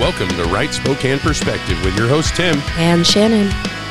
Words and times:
Welcome 0.00 0.28
to 0.28 0.44
Right 0.44 0.72
Spokane 0.72 1.18
Perspective 1.18 1.76
with 1.84 1.98
your 1.98 2.06
host, 2.06 2.36
Tim. 2.36 2.56
And 2.76 3.04
Shannon. 3.04 3.48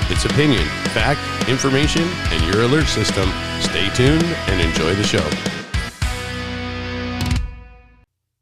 It's 0.09 0.23
opinion, 0.23 0.63
fact, 0.93 1.19
information, 1.49 2.03
and 2.03 2.53
your 2.53 2.63
alert 2.63 2.85
system. 2.85 3.29
Stay 3.59 3.89
tuned 3.89 4.23
and 4.23 4.61
enjoy 4.61 4.95
the 4.95 5.03
show. 5.03 5.29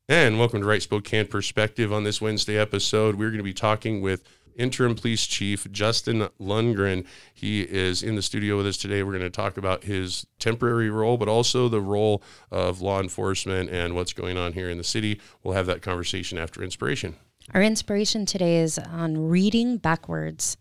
And 0.07 0.37
welcome 0.37 0.61
to 0.61 0.67
Right 0.67 0.83
Spokane 0.83 1.25
Perspective. 1.25 1.91
On 1.91 2.03
this 2.03 2.21
Wednesday 2.21 2.55
episode, 2.55 3.15
we're 3.15 3.31
going 3.31 3.39
to 3.39 3.43
be 3.43 3.51
talking 3.51 3.99
with 3.99 4.21
Interim 4.55 4.93
Police 4.93 5.25
Chief 5.25 5.67
Justin 5.71 6.29
Lundgren. 6.39 7.03
He 7.33 7.61
is 7.63 8.03
in 8.03 8.13
the 8.13 8.21
studio 8.21 8.57
with 8.57 8.67
us 8.67 8.77
today. 8.77 9.01
We're 9.01 9.13
going 9.13 9.23
to 9.23 9.31
talk 9.31 9.57
about 9.57 9.85
his 9.85 10.27
temporary 10.37 10.91
role, 10.91 11.17
but 11.17 11.27
also 11.27 11.67
the 11.67 11.81
role 11.81 12.21
of 12.51 12.81
law 12.81 13.01
enforcement 13.01 13.71
and 13.71 13.95
what's 13.95 14.13
going 14.13 14.37
on 14.37 14.53
here 14.53 14.69
in 14.69 14.77
the 14.77 14.83
city. 14.83 15.19
We'll 15.41 15.55
have 15.55 15.65
that 15.65 15.81
conversation 15.81 16.37
after 16.37 16.61
inspiration. 16.61 17.15
Our 17.53 17.61
inspiration 17.61 18.25
today 18.25 18.57
is 18.57 18.79
on 18.79 19.29
reading 19.29 19.77
backwards. 19.77 20.57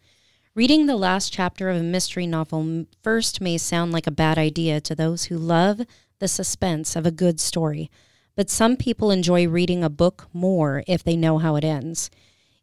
Reading 0.54 0.86
the 0.86 0.96
last 0.96 1.32
chapter 1.32 1.70
of 1.70 1.78
a 1.78 1.82
mystery 1.82 2.26
novel 2.26 2.84
first 3.02 3.40
may 3.40 3.56
sound 3.58 3.90
like 3.90 4.06
a 4.06 4.12
bad 4.12 4.38
idea 4.38 4.80
to 4.82 4.94
those 4.94 5.24
who 5.24 5.36
love 5.36 5.80
the 6.20 6.28
suspense 6.28 6.94
of 6.94 7.06
a 7.06 7.10
good 7.10 7.40
story, 7.40 7.90
but 8.36 8.50
some 8.50 8.76
people 8.76 9.10
enjoy 9.10 9.48
reading 9.48 9.82
a 9.82 9.88
book 9.90 10.28
more 10.32 10.84
if 10.86 11.02
they 11.02 11.16
know 11.16 11.38
how 11.38 11.56
it 11.56 11.64
ends. 11.64 12.10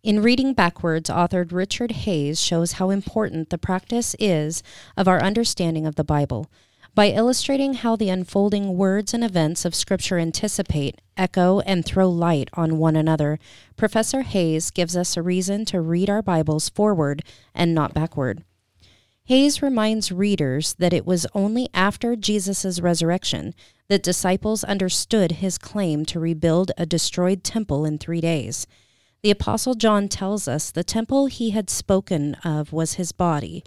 In 0.03 0.21
Reading 0.21 0.53
Backwards, 0.53 1.09
author 1.09 1.43
Richard 1.43 1.91
Hays 1.91 2.39
shows 2.39 2.73
how 2.73 2.91
important 2.91 3.49
the 3.49 3.57
practice 3.57 4.15
is 4.19 4.61
of 4.95 5.07
our 5.07 5.21
understanding 5.21 5.85
of 5.85 5.95
the 5.95 6.03
Bible. 6.03 6.49
By 6.93 7.07
illustrating 7.07 7.75
how 7.75 7.95
the 7.95 8.09
unfolding 8.09 8.75
words 8.75 9.13
and 9.13 9.23
events 9.23 9.63
of 9.63 9.73
Scripture 9.73 10.19
anticipate, 10.19 10.99
echo, 11.15 11.61
and 11.61 11.85
throw 11.85 12.09
light 12.09 12.49
on 12.53 12.79
one 12.79 12.97
another, 12.97 13.39
Professor 13.77 14.23
Hays 14.23 14.71
gives 14.71 14.97
us 14.97 15.15
a 15.15 15.21
reason 15.21 15.63
to 15.65 15.79
read 15.79 16.09
our 16.09 16.21
Bibles 16.21 16.67
forward 16.67 17.23
and 17.55 17.73
not 17.73 17.93
backward. 17.93 18.43
Hays 19.23 19.61
reminds 19.61 20.11
readers 20.11 20.73
that 20.73 20.91
it 20.91 21.05
was 21.05 21.25
only 21.33 21.69
after 21.73 22.17
Jesus' 22.17 22.81
resurrection 22.81 23.55
that 23.87 24.03
disciples 24.03 24.65
understood 24.65 25.33
his 25.33 25.57
claim 25.57 26.03
to 26.07 26.19
rebuild 26.19 26.73
a 26.77 26.85
destroyed 26.85 27.41
temple 27.41 27.85
in 27.85 27.97
three 27.99 28.19
days. 28.19 28.67
The 29.23 29.31
Apostle 29.31 29.75
John 29.75 30.09
tells 30.09 30.45
us 30.45 30.71
the 30.71 30.83
temple 30.83 31.27
he 31.27 31.51
had 31.51 31.69
spoken 31.69 32.35
of 32.43 32.73
was 32.73 32.95
his 32.95 33.13
body. 33.13 33.63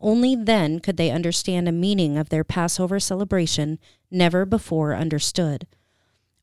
Only 0.00 0.36
then 0.36 0.78
could 0.80 0.96
they 0.96 1.10
understand 1.10 1.68
a 1.68 1.72
meaning 1.72 2.16
of 2.16 2.28
their 2.28 2.44
Passover 2.44 3.00
celebration 3.00 3.78
never 4.10 4.44
before 4.44 4.94
understood. 4.94 5.66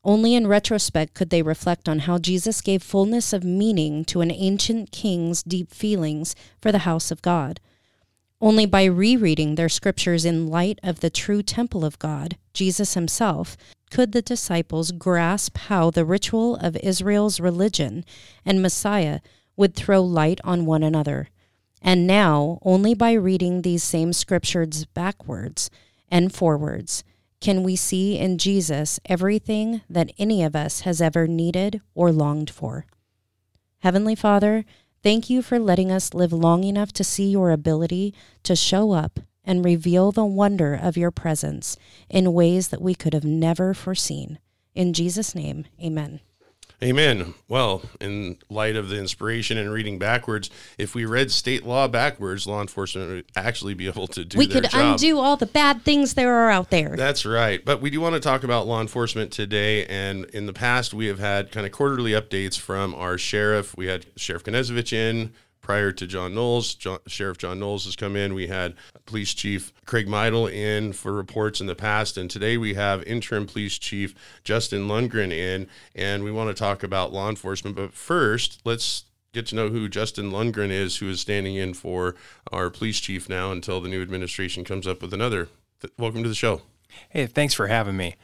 Only 0.04 0.34
in 0.34 0.46
retrospect 0.46 1.14
could 1.14 1.30
they 1.30 1.42
reflect 1.42 1.88
on 1.88 2.00
how 2.00 2.18
Jesus 2.18 2.60
gave 2.60 2.82
fullness 2.82 3.32
of 3.32 3.42
meaning 3.42 4.04
to 4.04 4.20
an 4.20 4.30
ancient 4.30 4.92
king's 4.92 5.42
deep 5.42 5.72
feelings 5.72 6.36
for 6.60 6.70
the 6.70 6.86
house 6.86 7.10
of 7.10 7.22
God. 7.22 7.58
Only 8.40 8.66
by 8.66 8.84
rereading 8.84 9.54
their 9.54 9.68
scriptures 9.68 10.24
in 10.24 10.46
light 10.46 10.78
of 10.82 11.00
the 11.00 11.10
true 11.10 11.42
temple 11.42 11.84
of 11.84 11.98
God, 11.98 12.36
Jesus 12.52 12.94
himself, 12.94 13.56
could 13.90 14.12
the 14.12 14.22
disciples 14.22 14.92
grasp 14.92 15.56
how 15.56 15.90
the 15.90 16.04
ritual 16.04 16.56
of 16.56 16.76
Israel's 16.76 17.40
religion 17.40 18.04
and 18.44 18.60
Messiah 18.60 19.20
would 19.56 19.74
throw 19.74 20.02
light 20.02 20.40
on 20.44 20.66
one 20.66 20.82
another. 20.82 21.30
And 21.86 22.04
now, 22.04 22.58
only 22.62 22.94
by 22.94 23.12
reading 23.12 23.62
these 23.62 23.84
same 23.84 24.12
scriptures 24.12 24.86
backwards 24.86 25.70
and 26.08 26.34
forwards, 26.34 27.04
can 27.40 27.62
we 27.62 27.76
see 27.76 28.18
in 28.18 28.38
Jesus 28.38 28.98
everything 29.04 29.82
that 29.88 30.10
any 30.18 30.42
of 30.42 30.56
us 30.56 30.80
has 30.80 31.00
ever 31.00 31.28
needed 31.28 31.80
or 31.94 32.10
longed 32.10 32.50
for. 32.50 32.86
Heavenly 33.78 34.16
Father, 34.16 34.64
thank 35.04 35.30
you 35.30 35.42
for 35.42 35.60
letting 35.60 35.92
us 35.92 36.12
live 36.12 36.32
long 36.32 36.64
enough 36.64 36.92
to 36.94 37.04
see 37.04 37.30
your 37.30 37.52
ability 37.52 38.12
to 38.42 38.56
show 38.56 38.90
up 38.90 39.20
and 39.44 39.64
reveal 39.64 40.10
the 40.10 40.24
wonder 40.24 40.74
of 40.74 40.96
your 40.96 41.12
presence 41.12 41.76
in 42.10 42.32
ways 42.32 42.68
that 42.68 42.82
we 42.82 42.96
could 42.96 43.14
have 43.14 43.24
never 43.24 43.72
foreseen. 43.72 44.40
In 44.74 44.92
Jesus' 44.92 45.36
name, 45.36 45.66
amen. 45.80 46.18
Amen. 46.82 47.32
Well, 47.48 47.82
in 48.00 48.36
light 48.50 48.76
of 48.76 48.90
the 48.90 48.98
inspiration 48.98 49.56
and 49.56 49.72
reading 49.72 49.98
backwards, 49.98 50.50
if 50.76 50.94
we 50.94 51.06
read 51.06 51.30
state 51.30 51.64
law 51.64 51.88
backwards, 51.88 52.46
law 52.46 52.60
enforcement 52.60 53.08
would 53.08 53.24
actually 53.34 53.72
be 53.72 53.86
able 53.86 54.06
to 54.08 54.26
do 54.26 54.36
we 54.36 54.46
could 54.46 54.68
job. 54.70 54.94
undo 54.94 55.18
all 55.18 55.38
the 55.38 55.46
bad 55.46 55.82
things 55.82 56.14
there 56.14 56.34
are 56.34 56.50
out 56.50 56.68
there. 56.68 56.94
That's 56.94 57.24
right. 57.24 57.64
But 57.64 57.80
we 57.80 57.88
do 57.88 58.00
want 58.02 58.14
to 58.14 58.20
talk 58.20 58.44
about 58.44 58.66
law 58.66 58.82
enforcement 58.82 59.32
today. 59.32 59.86
And 59.86 60.26
in 60.26 60.44
the 60.44 60.52
past, 60.52 60.92
we 60.92 61.06
have 61.06 61.18
had 61.18 61.50
kind 61.50 61.64
of 61.64 61.72
quarterly 61.72 62.12
updates 62.12 62.58
from 62.58 62.94
our 62.94 63.16
sheriff. 63.16 63.74
We 63.76 63.86
had 63.86 64.04
Sheriff 64.16 64.44
Knezovich 64.44 64.92
in 64.92 65.32
prior 65.66 65.90
to 65.90 66.06
John 66.06 66.32
Nowels. 66.32 66.76
John, 66.76 67.00
Sheriff 67.08 67.38
John 67.38 67.58
Nowels 67.58 67.86
has 67.86 67.96
come 67.96 68.14
in. 68.14 68.34
We 68.34 68.46
had 68.46 68.76
Police 69.04 69.34
Chief 69.34 69.72
Craig 69.84 70.06
Meidel 70.06 70.46
in 70.46 70.92
for 70.92 71.12
reports 71.12 71.60
in 71.60 71.66
the 71.66 71.74
past. 71.74 72.16
And 72.16 72.30
today 72.30 72.56
we 72.56 72.74
have 72.74 73.02
Interim 73.02 73.48
Police 73.48 73.76
Chief 73.76 74.14
Justin 74.44 74.86
Lundgren 74.86 75.32
in. 75.32 75.66
And 75.96 76.22
we 76.22 76.30
want 76.30 76.50
to 76.50 76.54
talk 76.54 76.84
about 76.84 77.12
law 77.12 77.28
enforcement. 77.28 77.74
But 77.74 77.94
first, 77.94 78.60
let's 78.64 79.06
get 79.32 79.46
to 79.46 79.56
know 79.56 79.68
who 79.68 79.88
Justin 79.88 80.30
Lundgren 80.30 80.70
is, 80.70 80.98
who 80.98 81.10
is 81.10 81.20
standing 81.20 81.56
in 81.56 81.74
for 81.74 82.14
our 82.52 82.70
police 82.70 83.00
chief 83.00 83.28
now 83.28 83.50
until 83.50 83.80
the 83.80 83.88
new 83.88 84.00
administration 84.00 84.62
comes 84.62 84.86
up 84.86 85.02
with 85.02 85.12
another. 85.12 85.48
Welcome 85.98 86.22
to 86.22 86.28
the 86.28 86.36
show. 86.36 86.62
Hey, 87.08 87.26
thanks 87.26 87.54
for 87.54 87.66
having 87.66 87.96
me. 87.96 88.14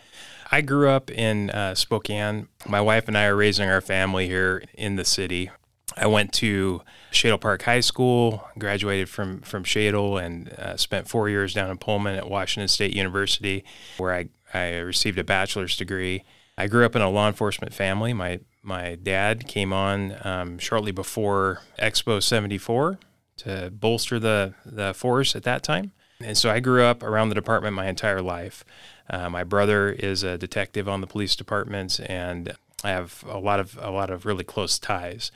I 0.53 0.61
grew 0.61 0.91
up 0.91 1.11
in 1.11 1.51
uh, 1.51 1.75
Spokane. 1.75 2.47
My 2.69 2.81
wife 2.81 3.09
and 3.09 3.19
I 3.19 3.25
are 3.25 3.35
raising 3.35 3.69
our 3.69 3.81
family 3.81 4.29
here 4.29 4.63
in 4.75 4.95
the 4.95 5.05
city. 5.05 5.51
I 5.97 6.07
went 6.07 6.33
to 6.35 6.83
Shadle 7.11 7.41
Park 7.41 7.63
High 7.63 7.81
School, 7.81 8.49
graduated 8.59 9.09
from 9.09 9.41
from 9.41 9.65
Shadle, 9.65 10.23
and 10.23 10.51
uh, 10.53 10.77
spent 10.77 11.09
four 11.09 11.29
years 11.29 11.55
down 11.55 11.71
in 11.71 11.79
Pullman 11.79 12.17
at 12.17 12.29
Washington 12.29 12.69
State 12.69 12.95
University, 12.95 13.65
where 13.99 14.15
I, 14.15 14.29
I 14.55 14.79
received 14.79 15.19
a 15.19 15.25
bachelor's 15.25 15.77
degree. 15.77 16.25
I 16.57 16.67
grew 16.67 16.85
up 16.85 16.95
in 16.97 17.03
a 17.03 17.11
law 17.11 17.29
enforcement 17.29 17.75
family. 17.75 18.13
My 18.13 18.41
my 18.63 18.97
dad 19.03 19.49
came 19.49 19.73
on 19.73 20.17
um, 20.25 20.59
shortly 20.59 20.93
before 20.93 21.61
Expo 21.79 22.23
74 22.23 22.99
to 23.39 23.71
bolster 23.71 24.19
the 24.19 24.55
the 24.65 24.95
force 24.95 25.35
at 25.35 25.43
that 25.45 25.63
time, 25.63 25.93
and 26.21 26.37
so 26.37 26.51
I 26.51 26.61
grew 26.61 26.85
up 26.85 27.03
around 27.03 27.29
the 27.29 27.35
department 27.35 27.75
my 27.75 27.89
entire 27.89 28.23
life. 28.23 28.65
Uh, 29.11 29.29
my 29.29 29.45
brother 29.45 29.91
is 29.91 30.23
a 30.23 30.39
detective 30.39 30.89
on 30.89 31.01
the 31.01 31.07
police 31.07 31.37
department, 31.37 32.01
and 32.07 32.57
I 32.85 32.91
have 32.91 33.25
a 33.29 33.39
lot 33.39 33.61
of 33.61 33.79
a 33.81 33.91
lot 33.91 34.11
of 34.11 34.27
really 34.27 34.45
close 34.45 34.79
ties. 34.79 35.31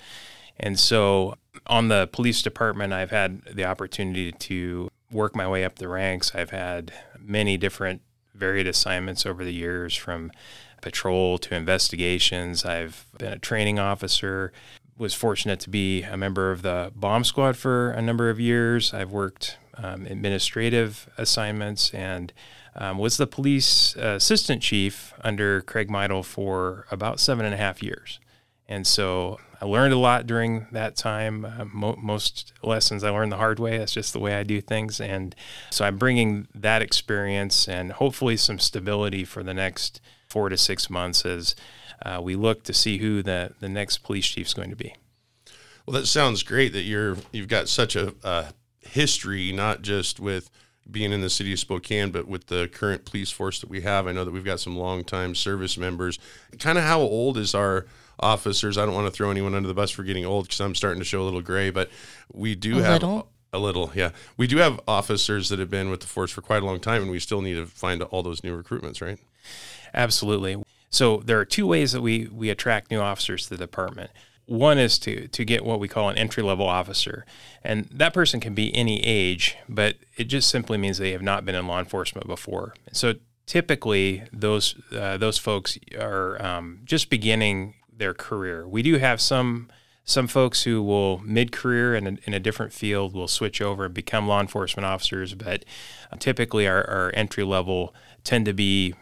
And 0.58 0.78
so 0.78 1.36
on 1.66 1.88
the 1.88 2.08
police 2.12 2.42
department, 2.42 2.92
I've 2.92 3.10
had 3.10 3.42
the 3.44 3.64
opportunity 3.64 4.32
to 4.32 4.88
work 5.10 5.36
my 5.36 5.48
way 5.48 5.64
up 5.64 5.76
the 5.76 5.88
ranks. 5.88 6.34
I've 6.34 6.50
had 6.50 6.92
many 7.18 7.56
different 7.56 8.02
varied 8.34 8.66
assignments 8.66 9.24
over 9.26 9.44
the 9.44 9.52
years 9.52 9.94
from 9.94 10.30
patrol 10.82 11.38
to 11.38 11.54
investigations. 11.54 12.64
I've 12.64 13.06
been 13.18 13.32
a 13.32 13.38
training 13.38 13.78
officer, 13.78 14.52
was 14.98 15.14
fortunate 15.14 15.60
to 15.60 15.70
be 15.70 16.02
a 16.02 16.16
member 16.16 16.52
of 16.52 16.62
the 16.62 16.92
bomb 16.94 17.24
squad 17.24 17.56
for 17.56 17.90
a 17.90 18.02
number 18.02 18.30
of 18.30 18.40
years. 18.40 18.94
I've 18.94 19.10
worked 19.10 19.58
um, 19.74 20.06
administrative 20.06 21.08
assignments 21.18 21.92
and 21.92 22.32
um, 22.74 22.98
was 22.98 23.16
the 23.16 23.26
police 23.26 23.94
assistant 23.96 24.62
chief 24.62 25.12
under 25.22 25.60
Craig 25.62 25.90
Meidel 25.90 26.22
for 26.22 26.86
about 26.90 27.20
seven 27.20 27.44
and 27.44 27.54
a 27.54 27.58
half 27.58 27.82
years. 27.82 28.20
And 28.68 28.86
so 28.86 29.38
I 29.60 29.64
learned 29.64 29.94
a 29.94 29.98
lot 29.98 30.26
during 30.26 30.66
that 30.72 30.96
time. 30.96 31.44
Uh, 31.44 31.64
mo- 31.64 31.98
most 32.00 32.52
lessons 32.62 33.04
I 33.04 33.10
learned 33.10 33.32
the 33.32 33.36
hard 33.36 33.58
way. 33.58 33.78
That's 33.78 33.92
just 33.92 34.12
the 34.12 34.18
way 34.18 34.34
I 34.34 34.42
do 34.42 34.60
things. 34.60 35.00
And 35.00 35.34
so 35.70 35.84
I'm 35.84 35.98
bringing 35.98 36.48
that 36.54 36.82
experience 36.82 37.68
and 37.68 37.92
hopefully 37.92 38.36
some 38.36 38.58
stability 38.58 39.24
for 39.24 39.42
the 39.42 39.54
next 39.54 40.00
four 40.28 40.48
to 40.48 40.56
six 40.56 40.90
months 40.90 41.24
as 41.24 41.54
uh, 42.04 42.20
we 42.22 42.34
look 42.34 42.64
to 42.64 42.74
see 42.74 42.98
who 42.98 43.22
the, 43.22 43.52
the 43.60 43.68
next 43.68 43.98
police 43.98 44.26
chief 44.26 44.48
is 44.48 44.54
going 44.54 44.70
to 44.70 44.76
be. 44.76 44.94
Well, 45.86 45.98
that 46.00 46.06
sounds 46.06 46.42
great 46.42 46.72
that 46.72 46.82
you're 46.82 47.16
you've 47.30 47.48
got 47.48 47.68
such 47.68 47.94
a, 47.94 48.14
a 48.24 48.46
history, 48.80 49.52
not 49.52 49.82
just 49.82 50.18
with 50.18 50.50
being 50.90 51.12
in 51.12 51.20
the 51.20 51.30
city 51.30 51.52
of 51.52 51.58
Spokane, 51.58 52.10
but 52.10 52.26
with 52.26 52.46
the 52.46 52.68
current 52.72 53.04
police 53.04 53.30
force 53.30 53.60
that 53.60 53.70
we 53.70 53.82
have. 53.82 54.06
I 54.06 54.12
know 54.12 54.24
that 54.24 54.32
we've 54.32 54.44
got 54.44 54.60
some 54.60 54.76
longtime 54.76 55.34
service 55.34 55.78
members. 55.78 56.18
Kind 56.58 56.76
of 56.78 56.84
how 56.84 57.00
old 57.00 57.36
is 57.38 57.54
our 57.54 57.86
officers. 58.20 58.78
I 58.78 58.84
don't 58.84 58.94
want 58.94 59.06
to 59.06 59.10
throw 59.10 59.30
anyone 59.30 59.54
under 59.54 59.68
the 59.68 59.74
bus 59.74 59.90
for 59.90 60.02
getting 60.02 60.24
old 60.24 60.46
because 60.46 60.60
I'm 60.60 60.74
starting 60.74 61.00
to 61.00 61.04
show 61.04 61.22
a 61.22 61.24
little 61.24 61.42
gray, 61.42 61.70
but 61.70 61.90
we 62.32 62.54
do 62.54 62.78
A 62.78 62.82
have 62.82 63.02
little? 63.02 63.28
a 63.52 63.58
little, 63.58 63.90
yeah. 63.94 64.10
We 64.36 64.46
do 64.46 64.58
have 64.58 64.80
officers 64.86 65.48
that 65.48 65.58
have 65.58 65.70
been 65.70 65.90
with 65.90 66.00
the 66.00 66.06
force 66.06 66.30
for 66.30 66.42
quite 66.42 66.62
a 66.62 66.66
long 66.66 66.80
time, 66.80 67.02
and 67.02 67.10
we 67.10 67.20
still 67.20 67.40
need 67.40 67.54
to 67.54 67.66
find 67.66 68.02
all 68.02 68.22
those 68.22 68.42
new 68.42 68.60
recruitments, 68.60 69.00
right? 69.00 69.18
Absolutely. 69.94 70.62
So 70.90 71.18
there 71.24 71.38
are 71.38 71.44
two 71.44 71.66
ways 71.66 71.92
that 71.92 72.00
we 72.00 72.28
we 72.32 72.50
attract 72.50 72.90
new 72.90 73.00
officers 73.00 73.44
to 73.44 73.50
the 73.50 73.56
department. 73.56 74.10
One 74.46 74.78
is 74.78 74.98
to 75.00 75.26
to 75.28 75.44
get 75.44 75.64
what 75.64 75.80
we 75.80 75.88
call 75.88 76.08
an 76.08 76.16
entry 76.16 76.42
level 76.42 76.66
officer, 76.66 77.26
and 77.64 77.86
that 77.90 78.14
person 78.14 78.40
can 78.40 78.54
be 78.54 78.74
any 78.74 79.04
age, 79.04 79.56
but 79.68 79.96
it 80.16 80.24
just 80.24 80.48
simply 80.48 80.78
means 80.78 80.98
they 80.98 81.12
have 81.12 81.22
not 81.22 81.44
been 81.44 81.54
in 81.54 81.66
law 81.66 81.80
enforcement 81.80 82.26
before. 82.26 82.74
So 82.92 83.14
typically, 83.46 84.22
those 84.32 84.74
uh, 84.92 85.16
those 85.16 85.38
folks 85.38 85.78
are 85.98 86.40
um, 86.44 86.80
just 86.84 87.10
beginning 87.10 87.74
their 87.96 88.14
career. 88.14 88.66
We 88.66 88.82
do 88.82 88.98
have 88.98 89.20
some 89.20 89.68
some 90.08 90.28
folks 90.28 90.62
who 90.62 90.80
will 90.80 91.18
mid-career 91.18 91.96
in 91.96 92.06
a, 92.06 92.16
in 92.26 92.32
a 92.32 92.38
different 92.38 92.72
field 92.72 93.12
will 93.12 93.26
switch 93.26 93.60
over 93.60 93.86
and 93.86 93.92
become 93.92 94.28
law 94.28 94.40
enforcement 94.40 94.86
officers, 94.86 95.34
but 95.34 95.64
typically 96.20 96.68
our, 96.68 96.88
our 96.88 97.10
entry 97.14 97.42
level 97.42 97.92
tend 98.22 98.46
to 98.46 98.52
be 98.52 98.94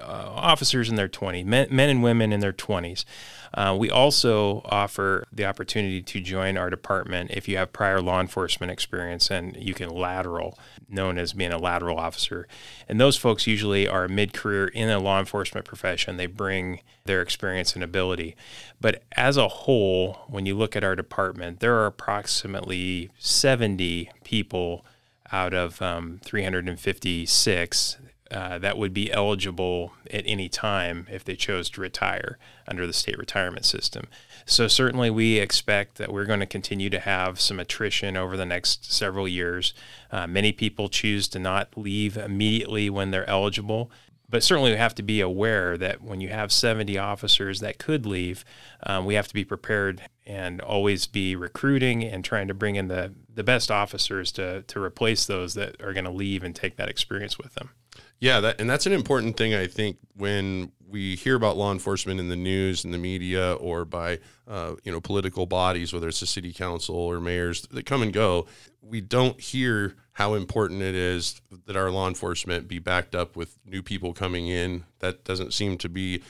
uh, 0.00 0.30
officers 0.34 0.88
in 0.88 0.96
their 0.96 1.08
20s, 1.08 1.44
men, 1.44 1.68
men, 1.70 1.88
and 1.88 2.02
women 2.02 2.32
in 2.32 2.40
their 2.40 2.52
20s. 2.52 3.04
Uh, 3.52 3.76
we 3.78 3.90
also 3.90 4.62
offer 4.66 5.26
the 5.32 5.44
opportunity 5.44 6.00
to 6.00 6.20
join 6.20 6.56
our 6.56 6.70
department 6.70 7.30
if 7.32 7.48
you 7.48 7.56
have 7.56 7.72
prior 7.72 8.00
law 8.00 8.20
enforcement 8.20 8.70
experience 8.70 9.30
and 9.30 9.56
you 9.56 9.74
can 9.74 9.88
lateral, 9.88 10.56
known 10.88 11.18
as 11.18 11.32
being 11.32 11.52
a 11.52 11.58
lateral 11.58 11.98
officer. 11.98 12.46
And 12.88 13.00
those 13.00 13.16
folks 13.16 13.46
usually 13.46 13.88
are 13.88 14.06
mid 14.06 14.32
career 14.32 14.68
in 14.68 14.88
a 14.88 15.00
law 15.00 15.18
enforcement 15.18 15.66
profession. 15.66 16.16
They 16.16 16.26
bring 16.26 16.80
their 17.04 17.22
experience 17.22 17.74
and 17.74 17.82
ability. 17.82 18.36
But 18.80 19.02
as 19.12 19.36
a 19.36 19.48
whole, 19.48 20.20
when 20.28 20.46
you 20.46 20.54
look 20.54 20.76
at 20.76 20.84
our 20.84 20.94
department, 20.94 21.58
there 21.58 21.74
are 21.76 21.86
approximately 21.86 23.10
70 23.18 24.10
people 24.22 24.84
out 25.32 25.54
of 25.54 25.80
um, 25.82 26.20
356 26.24 27.98
uh, 28.30 28.58
that 28.58 28.78
would 28.78 28.94
be 28.94 29.12
eligible 29.12 29.92
at 30.10 30.22
any 30.26 30.48
time 30.48 31.06
if 31.10 31.24
they 31.24 31.34
chose 31.34 31.68
to 31.70 31.80
retire 31.80 32.38
under 32.68 32.86
the 32.86 32.92
state 32.92 33.18
retirement 33.18 33.64
system. 33.64 34.06
So, 34.46 34.68
certainly, 34.68 35.10
we 35.10 35.38
expect 35.38 35.96
that 35.96 36.12
we're 36.12 36.24
going 36.26 36.40
to 36.40 36.46
continue 36.46 36.90
to 36.90 37.00
have 37.00 37.40
some 37.40 37.58
attrition 37.58 38.16
over 38.16 38.36
the 38.36 38.46
next 38.46 38.92
several 38.92 39.26
years. 39.26 39.74
Uh, 40.10 40.26
many 40.26 40.52
people 40.52 40.88
choose 40.88 41.28
to 41.28 41.38
not 41.38 41.76
leave 41.76 42.16
immediately 42.16 42.88
when 42.88 43.10
they're 43.10 43.28
eligible. 43.28 43.90
But 44.28 44.44
certainly, 44.44 44.70
we 44.70 44.76
have 44.76 44.94
to 44.94 45.02
be 45.02 45.20
aware 45.20 45.76
that 45.76 46.02
when 46.02 46.20
you 46.20 46.28
have 46.28 46.52
70 46.52 46.96
officers 46.96 47.58
that 47.60 47.78
could 47.78 48.06
leave, 48.06 48.44
um, 48.84 49.04
we 49.04 49.14
have 49.14 49.26
to 49.26 49.34
be 49.34 49.44
prepared 49.44 50.02
and 50.24 50.60
always 50.60 51.08
be 51.08 51.34
recruiting 51.34 52.04
and 52.04 52.24
trying 52.24 52.46
to 52.46 52.54
bring 52.54 52.76
in 52.76 52.86
the, 52.86 53.12
the 53.34 53.42
best 53.42 53.72
officers 53.72 54.30
to, 54.32 54.62
to 54.62 54.80
replace 54.80 55.26
those 55.26 55.54
that 55.54 55.82
are 55.82 55.92
going 55.92 56.04
to 56.04 56.12
leave 56.12 56.44
and 56.44 56.54
take 56.54 56.76
that 56.76 56.88
experience 56.88 57.38
with 57.38 57.54
them. 57.54 57.70
Yeah, 58.20 58.40
that, 58.40 58.60
and 58.60 58.68
that's 58.68 58.84
an 58.84 58.92
important 58.92 59.38
thing. 59.38 59.54
I 59.54 59.66
think 59.66 59.96
when 60.14 60.72
we 60.86 61.16
hear 61.16 61.36
about 61.36 61.56
law 61.56 61.72
enforcement 61.72 62.20
in 62.20 62.28
the 62.28 62.36
news 62.36 62.84
and 62.84 62.92
the 62.92 62.98
media, 62.98 63.54
or 63.54 63.86
by 63.86 64.18
uh, 64.46 64.74
you 64.84 64.92
know 64.92 65.00
political 65.00 65.46
bodies, 65.46 65.92
whether 65.92 66.08
it's 66.08 66.20
the 66.20 66.26
city 66.26 66.52
council 66.52 66.96
or 66.96 67.18
mayors 67.18 67.62
that 67.62 67.86
come 67.86 68.02
and 68.02 68.12
go, 68.12 68.46
we 68.82 69.00
don't 69.00 69.40
hear 69.40 69.96
how 70.12 70.34
important 70.34 70.82
it 70.82 70.94
is 70.94 71.40
that 71.64 71.76
our 71.76 71.90
law 71.90 72.08
enforcement 72.08 72.68
be 72.68 72.78
backed 72.78 73.14
up 73.14 73.36
with 73.36 73.56
new 73.64 73.82
people 73.82 74.12
coming 74.12 74.48
in. 74.48 74.84
That 74.98 75.24
doesn't 75.24 75.54
seem 75.54 75.78
to 75.78 75.88
be 75.88 76.22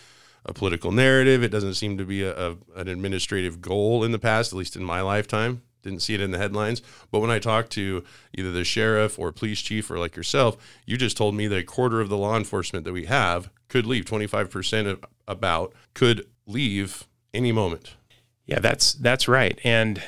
a 0.47 0.53
political 0.53 0.93
narrative. 0.93 1.43
It 1.43 1.51
doesn't 1.51 1.75
seem 1.75 1.99
to 1.99 2.05
be 2.05 2.23
a, 2.23 2.51
a 2.51 2.57
an 2.77 2.87
administrative 2.87 3.61
goal 3.61 4.05
in 4.05 4.13
the 4.13 4.19
past, 4.21 4.53
at 4.53 4.59
least 4.59 4.77
in 4.77 4.85
my 4.85 5.01
lifetime 5.01 5.63
didn't 5.83 6.03
see 6.03 6.15
it 6.15 6.21
in 6.21 6.31
the 6.31 6.39
headlines. 6.39 6.83
But 7.11 7.21
when 7.21 7.31
I 7.31 7.39
talked 7.39 7.71
to 7.73 8.05
either 8.37 8.53
the 8.53 8.65
sheriff 8.65 9.19
or 9.19 9.33
police 9.33 9.61
chief 9.61 9.91
or 9.91 9.99
like 9.99 10.17
yourself, 10.17 10.57
you 10.87 10.97
just 10.97 11.17
told 11.17 11.35
me 11.35 11.47
that 11.49 11.59
a 11.59 11.65
quarter 11.65 12.01
of 12.01 12.09
the 12.09 12.17
law 12.17 12.37
enforcement 12.37 12.85
that 12.85 12.93
we 12.93 13.07
have 13.07 13.51
could 13.69 13.87
leave, 13.87 14.05
25% 14.05 14.87
of 14.87 15.05
about 15.29 15.73
could 15.95 16.27
leave 16.47 17.07
any 17.33 17.53
moment. 17.53 17.95
Yeah, 18.47 18.59
that's 18.59 18.93
that's 18.95 19.29
right. 19.29 19.59
And 19.63 20.03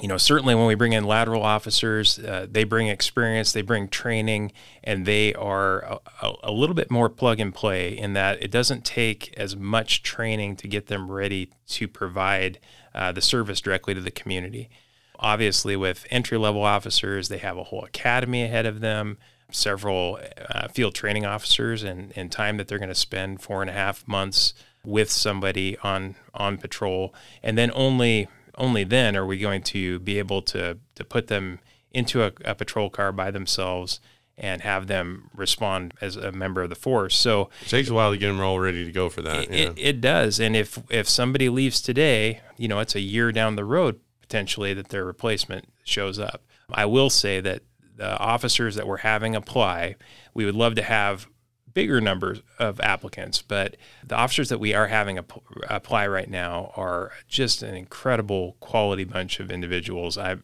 you 0.00 0.08
know, 0.08 0.18
certainly 0.18 0.54
when 0.54 0.66
we 0.66 0.74
bring 0.74 0.92
in 0.92 1.04
lateral 1.04 1.42
officers, 1.42 2.18
uh, 2.18 2.46
they 2.50 2.64
bring 2.64 2.88
experience, 2.88 3.52
they 3.52 3.62
bring 3.62 3.88
training, 3.88 4.52
and 4.84 5.06
they 5.06 5.32
are 5.34 6.00
a, 6.22 6.32
a, 6.42 6.52
little 6.52 6.74
bit 6.74 6.90
more 6.90 7.08
plug 7.08 7.40
and 7.40 7.54
play 7.54 7.96
in 7.96 8.12
that 8.12 8.42
it 8.42 8.50
doesn't 8.50 8.84
take 8.84 9.32
as 9.38 9.56
much 9.56 10.02
training 10.02 10.56
to 10.56 10.68
get 10.68 10.88
them 10.88 11.10
ready 11.10 11.50
to 11.68 11.88
provide 11.88 12.58
uh, 12.94 13.10
the 13.10 13.22
service 13.22 13.60
directly 13.60 13.94
to 13.94 14.00
the 14.02 14.10
community. 14.10 14.68
Obviously, 15.18 15.76
with 15.76 16.06
entry 16.10 16.38
level 16.38 16.62
officers, 16.62 17.28
they 17.28 17.38
have 17.38 17.56
a 17.56 17.64
whole 17.64 17.84
academy 17.84 18.44
ahead 18.44 18.66
of 18.66 18.80
them, 18.80 19.18
several 19.50 20.18
uh, 20.48 20.68
field 20.68 20.94
training 20.94 21.24
officers, 21.24 21.82
and, 21.82 22.12
and 22.16 22.30
time 22.30 22.56
that 22.56 22.68
they're 22.68 22.78
going 22.78 22.88
to 22.88 22.94
spend 22.94 23.40
four 23.40 23.62
and 23.62 23.70
a 23.70 23.74
half 23.74 24.06
months 24.06 24.54
with 24.84 25.10
somebody 25.10 25.76
on 25.82 26.14
on 26.34 26.58
patrol, 26.58 27.14
and 27.42 27.58
then 27.58 27.70
only 27.74 28.28
only 28.56 28.84
then 28.84 29.16
are 29.16 29.26
we 29.26 29.38
going 29.38 29.62
to 29.62 29.98
be 30.00 30.18
able 30.18 30.42
to 30.42 30.78
to 30.94 31.04
put 31.04 31.26
them 31.26 31.58
into 31.92 32.22
a, 32.22 32.32
a 32.44 32.54
patrol 32.54 32.90
car 32.90 33.12
by 33.12 33.30
themselves 33.30 34.00
and 34.38 34.60
have 34.62 34.86
them 34.86 35.30
respond 35.34 35.94
as 36.00 36.16
a 36.16 36.30
member 36.30 36.62
of 36.62 36.68
the 36.68 36.76
force. 36.76 37.16
So 37.16 37.48
it 37.62 37.68
takes 37.68 37.88
a 37.88 37.94
while 37.94 38.10
to 38.10 38.18
get 38.18 38.26
them 38.28 38.40
all 38.40 38.60
ready 38.60 38.84
to 38.84 38.92
go 38.92 39.08
for 39.08 39.22
that. 39.22 39.44
It, 39.44 39.50
yeah. 39.50 39.56
it, 39.56 39.74
it, 39.76 40.00
does. 40.00 40.38
And 40.38 40.54
if 40.54 40.78
if 40.90 41.08
somebody 41.08 41.48
leaves 41.48 41.80
today, 41.80 42.40
you 42.56 42.68
know, 42.68 42.80
it's 42.80 42.94
a 42.94 43.00
year 43.00 43.32
down 43.32 43.56
the 43.56 43.64
road 43.64 43.98
potentially 44.28 44.74
that 44.74 44.88
their 44.88 45.04
replacement 45.04 45.66
shows 45.84 46.18
up. 46.18 46.42
I 46.70 46.86
will 46.86 47.10
say 47.10 47.40
that 47.40 47.62
the 47.96 48.18
officers 48.18 48.74
that 48.74 48.86
we're 48.86 48.98
having 48.98 49.34
apply, 49.34 49.96
we 50.34 50.44
would 50.44 50.54
love 50.54 50.74
to 50.74 50.82
have 50.82 51.28
bigger 51.72 52.00
numbers 52.00 52.40
of 52.58 52.80
applicants, 52.80 53.42
but 53.42 53.76
the 54.04 54.14
officers 54.14 54.48
that 54.48 54.58
we 54.58 54.74
are 54.74 54.88
having 54.88 55.18
apply 55.68 56.06
right 56.06 56.28
now 56.28 56.72
are 56.74 57.12
just 57.28 57.62
an 57.62 57.74
incredible 57.74 58.56
quality 58.60 59.04
bunch 59.04 59.40
of 59.40 59.50
individuals. 59.50 60.16
I 60.18 60.36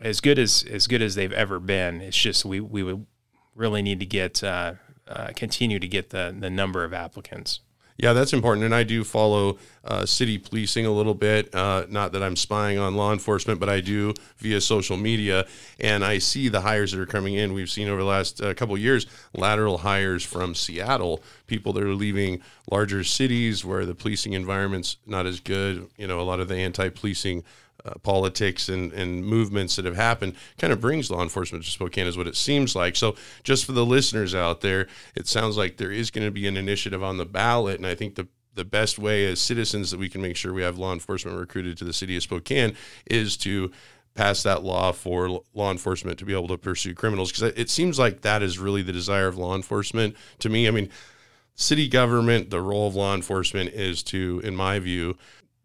as 0.00 0.20
good 0.20 0.38
as 0.38 0.64
as 0.70 0.86
good 0.86 1.02
as 1.02 1.14
they've 1.14 1.32
ever 1.32 1.58
been. 1.58 2.00
It's 2.00 2.16
just 2.16 2.44
we 2.44 2.60
we 2.60 2.82
would 2.82 3.06
really 3.54 3.80
need 3.80 4.00
to 4.00 4.06
get 4.06 4.42
uh, 4.42 4.74
uh, 5.08 5.28
continue 5.34 5.78
to 5.78 5.88
get 5.88 6.10
the 6.10 6.34
the 6.38 6.50
number 6.50 6.84
of 6.84 6.92
applicants. 6.92 7.60
Yeah, 7.98 8.12
that's 8.12 8.32
important. 8.32 8.64
And 8.64 8.74
I 8.74 8.82
do 8.82 9.04
follow 9.04 9.58
uh, 9.84 10.04
city 10.04 10.36
policing 10.36 10.84
a 10.84 10.90
little 10.90 11.14
bit. 11.14 11.54
Uh, 11.54 11.86
not 11.88 12.12
that 12.12 12.22
I'm 12.22 12.36
spying 12.36 12.78
on 12.78 12.94
law 12.94 13.12
enforcement, 13.12 13.58
but 13.58 13.68
I 13.68 13.80
do 13.80 14.12
via 14.38 14.60
social 14.60 14.96
media. 14.96 15.46
And 15.80 16.04
I 16.04 16.18
see 16.18 16.48
the 16.48 16.60
hires 16.60 16.92
that 16.92 17.00
are 17.00 17.06
coming 17.06 17.34
in. 17.34 17.54
We've 17.54 17.70
seen 17.70 17.88
over 17.88 18.00
the 18.00 18.06
last 18.06 18.42
uh, 18.42 18.52
couple 18.54 18.76
years 18.76 19.06
lateral 19.34 19.78
hires 19.78 20.22
from 20.22 20.54
Seattle, 20.54 21.22
people 21.46 21.72
that 21.74 21.82
are 21.82 21.94
leaving 21.94 22.40
larger 22.70 23.02
cities 23.02 23.64
where 23.64 23.86
the 23.86 23.94
policing 23.94 24.34
environment's 24.34 24.98
not 25.06 25.24
as 25.24 25.40
good. 25.40 25.88
You 25.96 26.06
know, 26.06 26.20
a 26.20 26.22
lot 26.22 26.40
of 26.40 26.48
the 26.48 26.56
anti 26.56 26.90
policing 26.90 27.44
uh, 27.86 27.94
politics 28.02 28.68
and, 28.68 28.92
and 28.92 29.24
movements 29.24 29.76
that 29.76 29.84
have 29.84 29.96
happened 29.96 30.34
kind 30.58 30.72
of 30.72 30.80
brings 30.80 31.10
law 31.10 31.22
enforcement 31.22 31.64
to 31.64 31.70
Spokane, 31.70 32.06
is 32.06 32.16
what 32.16 32.26
it 32.26 32.34
seems 32.34 32.74
like. 32.74 32.96
So, 32.96 33.14
just 33.44 33.64
for 33.64 33.72
the 33.72 33.86
listeners 33.86 34.34
out 34.34 34.60
there, 34.60 34.88
it 35.14 35.28
sounds 35.28 35.56
like 35.56 35.76
there 35.76 35.92
is 35.92 36.10
going 36.10 36.26
to 36.26 36.32
be 36.32 36.48
an 36.48 36.56
initiative 36.56 37.02
on 37.02 37.18
the 37.18 37.24
ballot. 37.24 37.76
And 37.76 37.86
I 37.86 37.94
think 37.94 38.16
the 38.16 38.26
the 38.54 38.64
best 38.64 38.98
way 38.98 39.26
as 39.26 39.38
citizens 39.38 39.90
that 39.90 40.00
we 40.00 40.08
can 40.08 40.22
make 40.22 40.34
sure 40.34 40.52
we 40.52 40.62
have 40.62 40.78
law 40.78 40.94
enforcement 40.94 41.38
recruited 41.38 41.76
to 41.76 41.84
the 41.84 41.92
city 41.92 42.16
of 42.16 42.22
Spokane 42.22 42.74
is 43.04 43.36
to 43.36 43.70
pass 44.14 44.42
that 44.44 44.64
law 44.64 44.92
for 44.92 45.42
law 45.52 45.70
enforcement 45.70 46.18
to 46.18 46.24
be 46.24 46.32
able 46.32 46.48
to 46.48 46.56
pursue 46.56 46.94
criminals 46.94 47.30
because 47.30 47.52
it 47.54 47.68
seems 47.68 47.98
like 47.98 48.22
that 48.22 48.42
is 48.42 48.58
really 48.58 48.80
the 48.80 48.92
desire 48.92 49.26
of 49.28 49.36
law 49.36 49.54
enforcement 49.54 50.16
to 50.38 50.48
me 50.48 50.66
i 50.66 50.70
mean 50.70 50.88
city 51.54 51.86
government 51.86 52.48
the 52.48 52.62
role 52.62 52.88
of 52.88 52.94
law 52.94 53.14
enforcement 53.14 53.68
is 53.74 54.02
to 54.02 54.40
in 54.42 54.56
my 54.56 54.78
view 54.78 55.18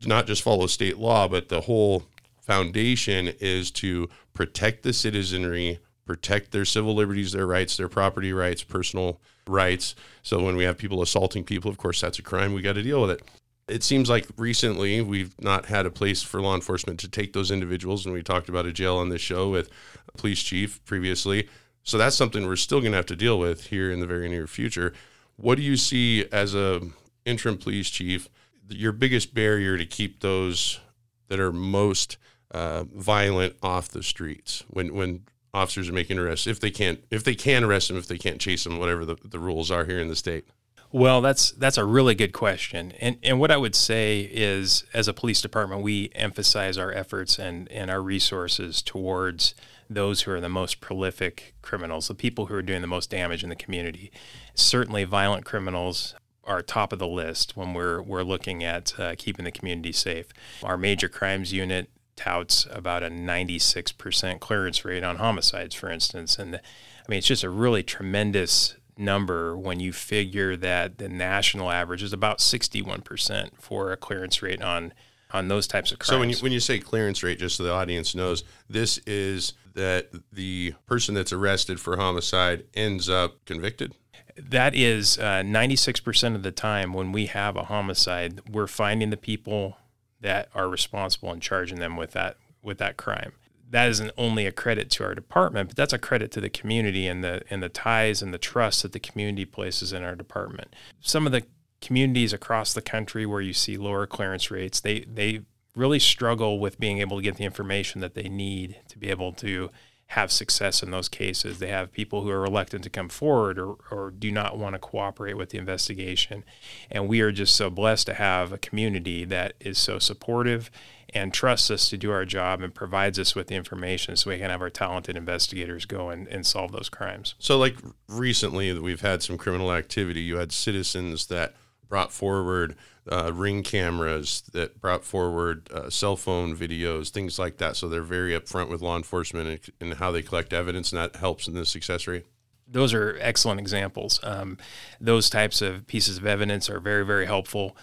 not 0.06 0.28
just 0.28 0.42
follow 0.42 0.68
state 0.68 0.98
law, 0.98 1.28
but 1.28 1.50
the 1.50 1.62
whole 1.62 2.04
foundation 2.52 3.30
is 3.40 3.72
to 3.72 4.10
protect 4.34 4.84
the 4.84 4.92
citizenry, 4.92 5.80
protect 6.06 6.52
their 6.52 6.66
civil 6.66 6.94
liberties, 6.94 7.32
their 7.32 7.48
rights, 7.48 7.78
their 7.78 7.88
property 7.88 8.34
rights, 8.34 8.62
personal 8.62 9.22
rights. 9.48 9.96
So 10.22 10.44
when 10.44 10.58
we 10.58 10.66
have 10.66 10.78
people 10.78 11.02
assaulting 11.02 11.46
people, 11.46 11.72
of 11.72 11.78
course, 11.78 12.02
that's 12.02 12.20
a 12.20 12.22
crime. 12.22 12.54
We 12.54 12.62
got 12.62 12.74
to 12.74 12.84
deal 12.84 13.00
with 13.00 13.12
it. 13.12 13.22
It 13.70 13.84
seems 13.84 14.10
like 14.10 14.28
recently 14.36 15.02
we've 15.02 15.34
not 15.40 15.68
had 15.68 15.86
a 15.86 15.90
place 15.90 16.22
for 16.22 16.42
law 16.42 16.54
enforcement 16.54 17.00
to 17.00 17.08
take 17.08 17.32
those 17.32 17.52
individuals. 17.52 18.06
And 18.06 18.14
we 18.14 18.22
talked 18.22 18.50
about 18.50 18.66
a 18.66 18.74
jail 18.74 18.98
on 18.98 19.08
this 19.08 19.22
show 19.22 19.50
with 19.50 19.70
a 20.10 20.18
police 20.18 20.44
chief 20.44 20.84
previously. 20.84 21.48
So 21.84 21.98
that's 21.98 22.18
something 22.18 22.46
we're 22.46 22.58
still 22.58 22.82
going 22.82 22.92
to 22.92 22.98
have 22.98 23.06
to 23.06 23.16
deal 23.16 23.40
with 23.40 23.68
here 23.68 23.90
in 23.94 24.02
the 24.02 24.08
very 24.08 24.28
near 24.28 24.46
future. 24.46 24.92
What 25.38 25.56
do 25.56 25.62
you 25.62 25.78
see 25.78 26.26
as 26.34 26.54
a 26.54 26.82
interim 27.26 27.58
police 27.58 27.90
chief? 27.90 28.28
your 28.70 28.94
biggest 28.94 29.34
barrier 29.34 29.78
to 29.78 29.86
keep 29.86 30.22
those 30.22 30.80
that 31.28 31.42
are 31.42 31.52
most 31.52 32.18
uh, 32.54 32.84
violent 32.94 33.56
off 33.62 33.90
the 33.90 34.04
streets 34.04 34.64
when 34.68 34.94
when 34.94 35.24
officers 35.54 35.90
are 35.90 35.94
making 35.94 36.18
arrests 36.18 36.48
if 36.48 36.60
they 36.60 36.72
can't 36.72 37.04
if 37.10 37.24
they 37.24 37.36
can 37.36 37.64
arrest 37.64 37.88
them 37.88 37.98
if 37.98 38.08
they 38.08 38.18
can't 38.18 38.40
chase 38.40 38.64
them 38.64 38.80
whatever 38.80 39.06
the, 39.06 39.16
the 39.24 39.40
rules 39.40 39.72
are 39.72 39.86
here 39.86 40.00
in 40.00 40.08
the 40.08 40.16
state? 40.16 40.46
Well 40.92 41.22
that's 41.22 41.52
that's 41.52 41.78
a 41.78 41.86
really 41.86 42.16
good 42.16 42.34
question. 42.34 42.94
And 43.00 43.18
and 43.24 43.40
what 43.40 43.52
i 43.52 43.58
would 43.58 43.76
say 43.76 44.30
is 44.32 44.84
as 44.94 45.08
a 45.08 45.14
police 45.14 45.42
department 45.42 45.82
we 45.82 46.10
emphasize 46.14 46.78
our 46.78 46.92
efforts 46.92 47.40
and 47.40 47.72
and 47.72 47.90
our 47.90 48.02
resources 48.02 48.82
towards 48.82 49.56
those 49.90 50.22
who 50.22 50.32
are 50.32 50.42
the 50.42 50.50
most 50.50 50.80
prolific 50.80 51.54
criminals 51.62 52.08
the 52.08 52.16
people 52.16 52.46
who 52.46 52.56
are 52.56 52.62
doing 52.62 52.82
the 52.82 52.88
most 52.88 53.10
damage 53.10 53.44
in 53.44 53.50
the 53.50 53.56
community. 53.56 54.12
Certainly 54.56 55.06
violent 55.06 55.46
criminals 55.46 56.16
are 56.44 56.62
top 56.62 56.92
of 56.92 57.00
the 57.00 57.08
list 57.08 57.56
when 57.56 57.74
we're 57.74 58.02
we're 58.02 58.24
looking 58.24 58.64
at 58.64 59.00
uh, 59.00 59.16
keeping 59.18 59.46
the 59.46 59.52
community 59.52 59.92
safe. 59.92 60.28
Our 60.64 60.78
major 60.78 61.08
crimes 61.08 61.54
unit 61.54 61.90
touts 62.16 62.68
about 62.72 63.04
a 63.04 63.10
96% 63.10 64.40
clearance 64.40 64.86
rate 64.86 65.04
on 65.04 65.18
homicides, 65.18 65.76
for 65.76 65.90
instance, 65.90 66.38
and 66.38 66.56
I 66.56 67.10
mean 67.10 67.18
it's 67.18 67.28
just 67.28 67.44
a 67.44 67.50
really 67.50 67.84
tremendous 67.84 68.76
number 68.98 69.58
when 69.58 69.80
you 69.80 69.92
figure 69.92 70.56
that 70.58 70.98
the 70.98 71.10
national 71.10 71.72
average 71.72 72.04
is 72.04 72.14
about 72.14 72.40
61% 72.40 73.60
for 73.60 73.92
a 73.92 73.98
clearance 73.98 74.42
rate 74.42 74.62
on 74.62 74.94
on 75.34 75.48
those 75.48 75.68
types 75.68 75.92
of 75.92 76.00
crimes. 76.00 76.10
So 76.10 76.20
when 76.20 76.30
you, 76.30 76.36
when 76.38 76.52
you 76.52 76.60
say 76.60 76.80
clearance 76.80 77.24
rate, 77.24 77.40
just 77.40 77.56
so 77.56 77.64
the 77.64 77.72
audience 77.72 78.14
knows, 78.14 78.44
this 78.70 78.98
is 79.08 79.54
that 79.74 80.10
the 80.34 80.74
person 80.86 81.16
that's 81.16 81.32
arrested 81.32 81.80
for 81.80 81.96
homicide 81.96 82.66
ends 82.74 83.10
up 83.10 83.44
convicted. 83.46 83.94
that 84.38 84.76
is 84.76 85.18
uh, 85.18 85.42
96% 85.42 86.36
of 86.36 86.44
the 86.44 86.52
time 86.52 86.94
when 86.94 87.12
we 87.12 87.28
have 87.28 87.56
a 87.56 87.64
homicide, 87.64 88.42
we're 88.50 88.68
finding 88.68 89.10
the 89.10 89.18
people 89.18 89.78
that 90.22 90.50
are 90.54 90.70
responsible 90.70 91.32
and 91.32 91.42
charging 91.42 91.80
them 91.80 91.98
with 91.98 92.12
that 92.12 92.38
with 92.62 92.78
that 92.78 92.98
crime. 92.98 93.34
That 93.70 93.90
isn't 93.90 94.12
only 94.18 94.46
a 94.46 94.52
credit 94.52 94.90
to 94.92 95.04
our 95.06 95.16
department, 95.16 95.70
but 95.70 95.78
that's 95.78 95.94
a 95.94 95.98
credit 95.98 96.32
to 96.32 96.42
the 96.42 96.50
community 96.50 97.08
and 97.08 97.24
the 97.24 97.42
and 97.50 97.62
the 97.62 97.70
ties 97.70 98.22
and 98.22 98.34
the 98.34 98.38
trust 98.38 98.84
that 98.84 98.92
the 98.92 99.00
community 99.00 99.46
places 99.46 99.94
in 99.94 100.04
our 100.04 100.16
department. 100.16 100.76
Some 101.00 101.26
of 101.26 101.32
the 101.32 101.44
communities 101.82 102.34
across 102.34 102.74
the 102.74 102.82
country 102.82 103.26
where 103.26 103.42
you 103.42 103.54
see 103.54 103.78
lower 103.78 104.06
clearance 104.06 104.52
rates, 104.52 104.80
they 104.80 105.02
they 105.02 105.42
really 105.76 106.00
struggle 106.00 106.60
with 106.60 106.80
being 106.80 107.00
able 107.00 107.18
to 107.18 107.24
get 107.24 107.38
the 107.38 107.46
information 107.46 108.02
that 108.02 108.14
they 108.14 108.28
need 108.28 108.78
to 108.90 108.98
be 108.98 109.10
able 109.10 109.32
to 109.32 109.72
have 110.12 110.30
success 110.30 110.84
in 110.84 110.92
those 110.92 111.08
cases. 111.08 111.60
They 111.60 111.70
have 111.70 111.94
people 111.94 112.22
who 112.22 112.30
are 112.32 112.42
reluctant 112.42 112.84
to 112.84 112.90
come 112.90 113.08
forward 113.08 113.58
or, 113.58 113.78
or 113.90 114.12
do 114.12 114.30
not 114.30 114.58
want 114.58 114.76
to 114.76 114.80
cooperate 114.80 115.38
with 115.38 115.52
the 115.52 115.58
investigation. 115.58 116.44
And 116.92 117.08
we 117.08 117.22
are 117.22 117.32
just 117.32 117.56
so 117.56 117.70
blessed 117.70 118.08
to 118.08 118.16
have 118.16 118.52
a 118.52 118.58
community 118.58 119.24
that 119.24 119.54
is 119.62 119.78
so 119.78 120.00
supportive 120.00 120.70
and 121.14 121.34
trusts 121.34 121.72
us 121.72 121.90
to 121.90 121.98
do 121.98 122.12
our 122.12 122.26
job 122.26 122.62
and 122.62 122.76
provides 122.76 123.20
us 123.20 123.36
with 123.36 123.48
the 123.48 123.56
information 123.56 124.18
so 124.18 124.30
we 124.30 124.38
can 124.38 124.50
have 124.50 124.62
our 124.62 124.70
talented 124.70 125.16
investigators 125.16 125.86
go 125.86 126.10
and, 126.10 126.28
and 126.28 126.46
solve 126.46 126.74
those 126.74 126.90
crimes. 126.90 127.36
So, 127.40 127.58
like 127.58 127.78
recently, 128.10 128.78
we've 128.78 129.02
had 129.02 129.24
some 129.24 129.38
criminal 129.38 129.72
activity. 129.72 130.20
You 130.20 130.38
had 130.38 130.52
citizens 130.52 131.28
that 131.28 131.56
brought 131.88 132.12
forward 132.12 132.76
uh, 133.12 133.32
ring 133.34 133.62
cameras, 133.62 134.44
that 134.54 134.80
brought 134.80 135.04
forward 135.04 135.70
uh, 135.72 135.90
cell 135.90 136.16
phone 136.16 136.56
videos, 136.56 137.10
things 137.10 137.38
like 137.38 137.58
that. 137.58 137.76
So 137.76 137.90
they're 137.90 138.02
very 138.02 138.32
upfront 138.32 138.70
with 138.70 138.82
law 138.82 138.96
enforcement 138.96 139.50
and, 139.50 139.60
and 139.82 139.94
how 140.00 140.12
they 140.12 140.22
collect 140.22 140.54
evidence, 140.54 140.92
and 140.92 141.02
that 141.02 141.18
helps 141.18 141.48
in 141.48 141.54
the 141.54 141.66
success 141.66 142.08
rate. 142.08 142.26
Those 142.68 142.94
are 142.94 143.18
excellent 143.20 143.60
examples. 143.60 144.20
Um, 144.24 144.58
those 145.02 145.30
types 145.30 145.62
of 145.62 145.86
pieces 145.88 146.18
of 146.18 146.26
evidence 146.26 146.70
are 146.70 146.80
very, 146.80 147.06
very 147.06 147.26
helpful. 147.26 147.76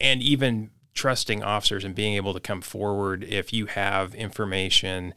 And 0.00 0.20
even 0.20 0.70
trusting 0.94 1.42
officers 1.42 1.84
and 1.84 1.94
being 1.94 2.14
able 2.14 2.34
to 2.34 2.40
come 2.40 2.60
forward 2.60 3.24
if 3.24 3.52
you 3.52 3.66
have 3.66 4.14
information, 4.14 5.14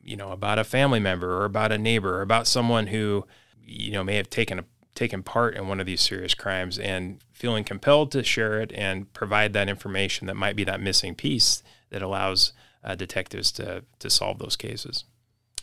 you 0.00 0.16
know, 0.16 0.30
about 0.30 0.58
a 0.58 0.64
family 0.64 1.00
member 1.00 1.36
or 1.38 1.44
about 1.44 1.72
a 1.72 1.78
neighbor 1.78 2.18
or 2.18 2.22
about 2.22 2.46
someone 2.46 2.86
who, 2.86 3.26
you 3.62 3.90
know, 3.90 4.04
may 4.04 4.14
have 4.16 4.30
taken 4.30 4.60
a 4.60 4.64
taken 4.94 5.22
part 5.22 5.56
in 5.56 5.68
one 5.68 5.78
of 5.78 5.86
these 5.86 6.00
serious 6.00 6.34
crimes 6.34 6.78
and 6.78 7.22
feeling 7.38 7.62
compelled 7.62 8.10
to 8.10 8.24
share 8.24 8.60
it 8.60 8.72
and 8.74 9.12
provide 9.12 9.52
that 9.52 9.68
information 9.68 10.26
that 10.26 10.34
might 10.34 10.56
be 10.56 10.64
that 10.64 10.80
missing 10.80 11.14
piece 11.14 11.62
that 11.90 12.02
allows 12.02 12.52
uh, 12.82 12.96
detectives 12.96 13.52
to 13.52 13.84
to 14.00 14.10
solve 14.10 14.38
those 14.38 14.56
cases. 14.56 15.04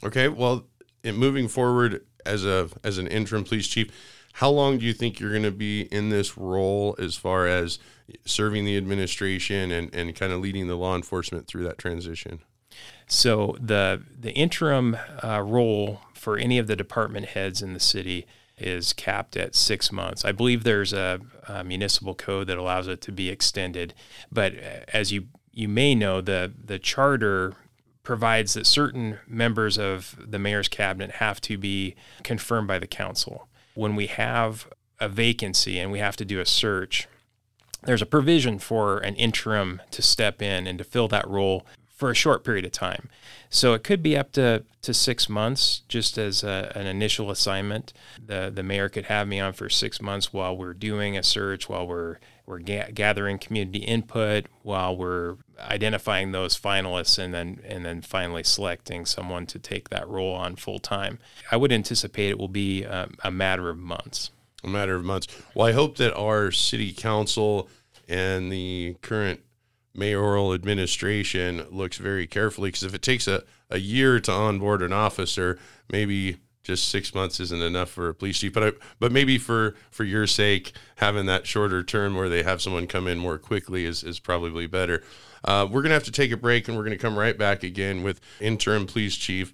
Okay, 0.01 0.29
well, 0.29 0.65
in 1.03 1.15
moving 1.15 1.49
forward 1.49 2.05
as 2.25 2.45
a 2.45 2.69
as 2.83 2.97
an 2.97 3.07
interim 3.07 3.43
police 3.43 3.67
chief, 3.67 3.89
how 4.33 4.49
long 4.49 4.77
do 4.77 4.85
you 4.85 4.93
think 4.93 5.19
you're 5.19 5.31
going 5.31 5.43
to 5.43 5.51
be 5.51 5.81
in 5.81 6.09
this 6.09 6.37
role 6.37 6.95
as 6.97 7.15
far 7.15 7.45
as 7.45 7.77
serving 8.23 8.63
the 8.63 8.77
administration 8.77 9.71
and, 9.71 9.93
and 9.93 10.15
kind 10.15 10.31
of 10.31 10.39
leading 10.39 10.67
the 10.67 10.75
law 10.75 10.95
enforcement 10.95 11.47
through 11.47 11.63
that 11.63 11.77
transition? 11.77 12.39
So 13.07 13.57
the 13.59 14.01
the 14.17 14.31
interim 14.31 14.97
uh, 15.21 15.41
role 15.41 15.99
for 16.13 16.37
any 16.37 16.57
of 16.57 16.67
the 16.67 16.75
department 16.77 17.27
heads 17.27 17.61
in 17.61 17.73
the 17.73 17.79
city 17.81 18.25
is 18.57 18.93
capped 18.93 19.35
at 19.35 19.55
six 19.55 19.91
months. 19.91 20.23
I 20.23 20.31
believe 20.31 20.63
there's 20.63 20.93
a, 20.93 21.19
a 21.47 21.63
municipal 21.63 22.15
code 22.15 22.47
that 22.47 22.57
allows 22.57 22.87
it 22.87 23.01
to 23.01 23.11
be 23.11 23.29
extended, 23.29 23.93
but 24.31 24.53
uh, 24.53 24.85
as 24.93 25.11
you 25.11 25.27
you 25.51 25.67
may 25.67 25.95
know, 25.95 26.21
the 26.21 26.51
the 26.63 26.79
charter 26.79 27.53
provides 28.03 28.53
that 28.53 28.67
certain 28.67 29.19
members 29.27 29.77
of 29.77 30.15
the 30.19 30.37
mayor's 30.39 30.67
cabinet 30.67 31.11
have 31.13 31.41
to 31.41 31.57
be 31.57 31.95
confirmed 32.23 32.67
by 32.67 32.77
the 32.77 32.87
council. 32.87 33.47
When 33.73 33.95
we 33.95 34.07
have 34.07 34.67
a 34.99 35.09
vacancy 35.09 35.79
and 35.79 35.91
we 35.91 35.99
have 35.99 36.15
to 36.17 36.25
do 36.25 36.39
a 36.39 36.45
search, 36.45 37.07
there's 37.83 38.01
a 38.01 38.05
provision 38.05 38.59
for 38.59 38.99
an 38.99 39.15
interim 39.15 39.81
to 39.91 40.01
step 40.01 40.41
in 40.41 40.67
and 40.67 40.77
to 40.77 40.83
fill 40.83 41.07
that 41.09 41.27
role 41.27 41.65
for 41.95 42.11
a 42.11 42.15
short 42.15 42.43
period 42.43 42.65
of 42.65 42.73
time. 42.73 43.09
So 43.49 43.73
it 43.73 43.83
could 43.83 44.03
be 44.03 44.17
up 44.17 44.33
to, 44.33 44.65
to 44.81 44.93
six 44.93 45.29
months 45.29 45.81
just 45.87 46.17
as 46.17 46.43
a, 46.43 46.71
an 46.75 46.87
initial 46.87 47.31
assignment. 47.31 47.93
The, 48.23 48.51
the 48.53 48.63
mayor 48.63 48.89
could 48.89 49.05
have 49.05 49.29
me 49.29 49.39
on 49.39 49.53
for 49.53 49.69
six 49.69 50.01
months 50.01 50.33
while 50.33 50.55
we're 50.55 50.73
doing 50.73 51.17
a 51.17 51.23
search, 51.23 51.69
while 51.69 51.87
we're, 51.87 52.17
we're 52.45 52.59
ga- 52.59 52.91
gathering 52.93 53.39
community 53.39 53.79
input, 53.79 54.47
while 54.61 54.95
we're 54.95 55.37
identifying 55.57 56.33
those 56.33 56.59
finalists 56.59 57.17
and 57.17 57.33
then, 57.33 57.61
and 57.63 57.85
then 57.85 58.01
finally 58.01 58.43
selecting 58.43 59.05
someone 59.05 59.45
to 59.45 59.57
take 59.57 59.89
that 59.89 60.05
role 60.09 60.33
on 60.33 60.57
full 60.57 60.79
time. 60.79 61.17
I 61.49 61.55
would 61.55 61.71
anticipate 61.71 62.29
it 62.29 62.37
will 62.37 62.49
be 62.49 62.83
a, 62.83 63.07
a 63.23 63.31
matter 63.31 63.69
of 63.69 63.77
months. 63.77 64.31
A 64.65 64.67
matter 64.67 64.95
of 64.95 65.05
months. 65.05 65.27
Well, 65.53 65.67
I 65.67 65.71
hope 65.71 65.95
that 65.97 66.13
our 66.13 66.51
city 66.51 66.91
council 66.91 67.69
and 68.09 68.51
the 68.51 68.97
current 69.01 69.39
mayoral 69.95 70.53
administration 70.53 71.65
looks 71.69 71.97
very 71.97 72.27
carefully 72.27 72.69
because 72.69 72.83
if 72.83 72.93
it 72.93 73.01
takes 73.01 73.27
a, 73.27 73.43
a 73.69 73.79
year 73.79 74.19
to 74.19 74.31
onboard 74.31 74.81
an 74.81 74.93
officer, 74.93 75.57
maybe 75.89 76.37
just 76.63 76.87
six 76.87 77.13
months 77.13 77.39
isn't 77.39 77.61
enough 77.61 77.89
for 77.89 78.09
a 78.09 78.13
police 78.13 78.39
chief. 78.39 78.53
But 78.53 78.63
I, 78.63 78.71
but 78.99 79.11
maybe 79.11 79.37
for 79.37 79.75
for 79.91 80.03
your 80.03 80.27
sake, 80.27 80.73
having 80.97 81.27
that 81.27 81.47
shorter 81.47 81.83
term 81.83 82.15
where 82.15 82.29
they 82.29 82.43
have 82.43 82.61
someone 82.61 82.87
come 82.87 83.07
in 83.07 83.19
more 83.19 83.37
quickly 83.37 83.85
is 83.85 84.03
is 84.03 84.19
probably 84.19 84.67
better. 84.67 85.03
Uh, 85.43 85.67
we're 85.69 85.83
gonna 85.83 85.93
have 85.93 86.03
to 86.03 86.11
take 86.11 86.31
a 86.31 86.37
break, 86.37 86.67
and 86.67 86.75
we're 86.75 86.83
gonna 86.83 86.97
come 86.97 87.17
right 87.17 87.37
back 87.37 87.63
again 87.63 88.03
with 88.03 88.19
interim 88.41 88.87
police 88.87 89.15
chief 89.15 89.53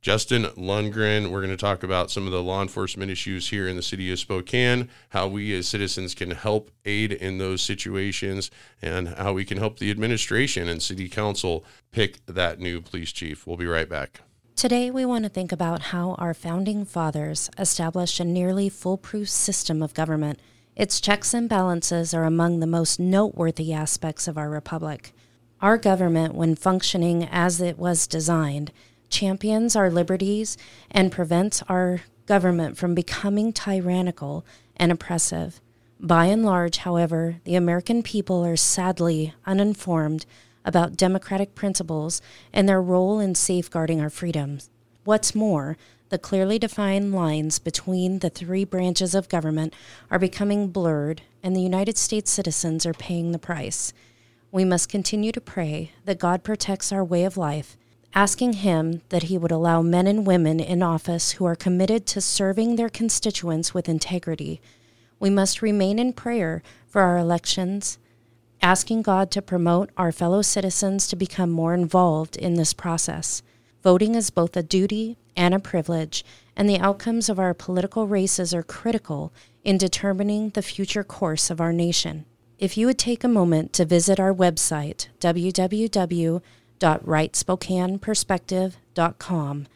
Justin 0.00 0.44
Lundgren. 0.56 1.30
We're 1.30 1.40
going 1.40 1.50
to 1.50 1.56
talk 1.56 1.82
about 1.82 2.10
some 2.10 2.26
of 2.26 2.32
the 2.32 2.42
law 2.42 2.62
enforcement 2.62 3.10
issues 3.10 3.48
here 3.48 3.66
in 3.66 3.76
the 3.76 3.82
city 3.82 4.12
of 4.12 4.18
Spokane, 4.18 4.88
how 5.10 5.26
we 5.26 5.54
as 5.56 5.66
citizens 5.66 6.14
can 6.14 6.30
help 6.30 6.70
aid 6.84 7.12
in 7.12 7.38
those 7.38 7.62
situations, 7.62 8.50
and 8.80 9.08
how 9.08 9.32
we 9.32 9.44
can 9.44 9.58
help 9.58 9.78
the 9.78 9.90
administration 9.90 10.68
and 10.68 10.82
city 10.82 11.08
council 11.08 11.64
pick 11.90 12.24
that 12.26 12.60
new 12.60 12.80
police 12.80 13.12
chief. 13.12 13.46
We'll 13.46 13.56
be 13.56 13.66
right 13.66 13.88
back. 13.88 14.20
Today, 14.54 14.90
we 14.90 15.04
want 15.04 15.24
to 15.24 15.28
think 15.28 15.52
about 15.52 15.82
how 15.82 16.14
our 16.14 16.34
founding 16.34 16.84
fathers 16.84 17.48
established 17.58 18.18
a 18.18 18.24
nearly 18.24 18.68
foolproof 18.68 19.28
system 19.28 19.82
of 19.82 19.94
government. 19.94 20.40
Its 20.74 21.00
checks 21.00 21.34
and 21.34 21.48
balances 21.48 22.14
are 22.14 22.24
among 22.24 22.60
the 22.60 22.66
most 22.66 23.00
noteworthy 23.00 23.72
aspects 23.72 24.26
of 24.26 24.38
our 24.38 24.50
republic. 24.50 25.12
Our 25.60 25.76
government, 25.76 26.34
when 26.34 26.54
functioning 26.54 27.24
as 27.24 27.60
it 27.60 27.78
was 27.78 28.06
designed, 28.06 28.70
champions 29.10 29.74
our 29.74 29.90
liberties 29.90 30.56
and 30.90 31.12
prevents 31.12 31.62
our 31.68 32.02
government 32.26 32.76
from 32.76 32.94
becoming 32.94 33.52
tyrannical 33.52 34.44
and 34.76 34.92
oppressive. 34.92 35.60
By 36.00 36.26
and 36.26 36.44
large, 36.44 36.78
however, 36.78 37.36
the 37.44 37.56
American 37.56 38.02
people 38.02 38.44
are 38.44 38.56
sadly 38.56 39.34
uninformed 39.46 40.26
about 40.64 40.96
democratic 40.96 41.54
principles 41.54 42.20
and 42.52 42.68
their 42.68 42.82
role 42.82 43.18
in 43.18 43.34
safeguarding 43.34 44.00
our 44.00 44.10
freedoms. 44.10 44.68
What's 45.04 45.34
more, 45.34 45.76
the 46.10 46.18
clearly 46.18 46.58
defined 46.58 47.14
lines 47.14 47.58
between 47.58 48.20
the 48.20 48.30
three 48.30 48.64
branches 48.64 49.14
of 49.14 49.28
government 49.28 49.74
are 50.10 50.18
becoming 50.18 50.68
blurred, 50.68 51.22
and 51.42 51.56
the 51.56 51.62
United 51.62 51.96
States 51.96 52.30
citizens 52.30 52.86
are 52.86 52.94
paying 52.94 53.32
the 53.32 53.38
price. 53.38 53.92
We 54.52 54.64
must 54.64 54.88
continue 54.88 55.32
to 55.32 55.40
pray 55.40 55.92
that 56.04 56.18
God 56.18 56.44
protects 56.44 56.92
our 56.92 57.04
way 57.04 57.24
of 57.24 57.36
life 57.36 57.76
asking 58.18 58.52
Him 58.54 59.00
that 59.10 59.24
He 59.24 59.38
would 59.38 59.52
allow 59.52 59.80
men 59.80 60.08
and 60.08 60.26
women 60.26 60.58
in 60.58 60.82
office 60.82 61.32
who 61.32 61.44
are 61.44 61.54
committed 61.54 62.04
to 62.06 62.20
serving 62.20 62.74
their 62.74 62.88
constituents 62.88 63.72
with 63.72 63.88
integrity. 63.88 64.60
We 65.20 65.30
must 65.30 65.62
remain 65.62 66.00
in 66.00 66.12
prayer 66.12 66.60
for 66.88 67.00
our 67.00 67.16
elections, 67.16 67.96
asking 68.60 69.02
God 69.02 69.30
to 69.30 69.40
promote 69.40 69.90
our 69.96 70.10
fellow 70.10 70.42
citizens 70.42 71.06
to 71.06 71.14
become 71.14 71.50
more 71.50 71.74
involved 71.74 72.36
in 72.36 72.54
this 72.54 72.72
process. 72.72 73.40
Voting 73.84 74.16
is 74.16 74.30
both 74.30 74.56
a 74.56 74.64
duty 74.64 75.16
and 75.36 75.54
a 75.54 75.60
privilege, 75.60 76.24
and 76.56 76.68
the 76.68 76.80
outcomes 76.80 77.28
of 77.28 77.38
our 77.38 77.54
political 77.54 78.08
races 78.08 78.52
are 78.52 78.64
critical 78.64 79.32
in 79.62 79.78
determining 79.78 80.50
the 80.50 80.62
future 80.62 81.04
course 81.04 81.50
of 81.50 81.60
our 81.60 81.72
nation. 81.72 82.24
If 82.58 82.76
you 82.76 82.86
would 82.86 82.98
take 82.98 83.22
a 83.22 83.28
moment 83.28 83.72
to 83.74 83.84
visit 83.84 84.18
our 84.18 84.34
website, 84.34 85.06
www 85.20 86.42
www.rightspokaneperspective.com. 86.78 89.66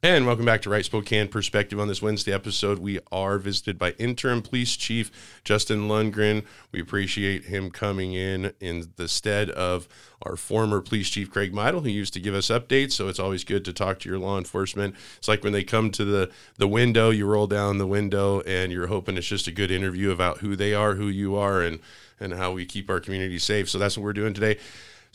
And 0.04 0.26
welcome 0.26 0.44
back 0.44 0.62
to 0.62 0.68
Right 0.68 0.85
Spokane 0.85 1.28
Perspective. 1.28 1.78
On 1.78 1.87
this 1.87 2.02
Wednesday 2.02 2.32
episode, 2.32 2.80
we 2.80 2.99
are 3.12 3.38
visited 3.38 3.78
by 3.78 3.92
Interim 4.00 4.42
Police 4.42 4.75
Chief 4.75 5.12
Justin 5.44 5.87
Lundgren. 5.87 6.44
We 6.73 6.80
appreciate 6.80 7.44
him 7.44 7.71
coming 7.71 8.12
in 8.12 8.52
in 8.59 8.90
the 8.97 9.06
stead 9.06 9.49
of 9.50 9.87
our 10.23 10.35
former 10.35 10.80
Police 10.80 11.09
Chief 11.09 11.30
Craig 11.30 11.54
Meidel, 11.54 11.82
who 11.82 11.88
used 11.88 12.14
to 12.14 12.21
give 12.21 12.35
us 12.35 12.49
updates. 12.49 12.94
So 12.94 13.06
it's 13.06 13.21
always 13.21 13.44
good 13.44 13.64
to 13.64 13.73
talk 13.73 14.00
to 14.00 14.09
your 14.09 14.18
law 14.18 14.38
enforcement. 14.38 14.97
It's 15.18 15.28
like 15.28 15.44
when 15.44 15.52
they 15.52 15.62
come 15.62 15.92
to 15.92 16.04
the 16.04 16.32
the 16.56 16.66
window, 16.66 17.11
you 17.11 17.25
roll 17.25 17.47
down 17.47 17.78
the 17.78 17.87
window, 17.87 18.40
and 18.40 18.73
you're 18.73 18.88
hoping 18.88 19.16
it's 19.16 19.28
just 19.28 19.47
a 19.47 19.52
good 19.52 19.71
interview 19.71 20.11
about 20.11 20.38
who 20.38 20.56
they 20.56 20.75
are, 20.75 20.97
who 20.97 21.06
you 21.06 21.37
are, 21.37 21.62
and 21.62 21.78
and 22.18 22.35
how 22.35 22.50
we 22.50 22.66
keep 22.66 22.90
our 22.90 22.99
community 22.99 23.38
safe. 23.38 23.71
So 23.71 23.78
that's 23.78 23.97
what 23.97 24.02
we're 24.02 24.12
doing 24.14 24.35
today. 24.35 24.59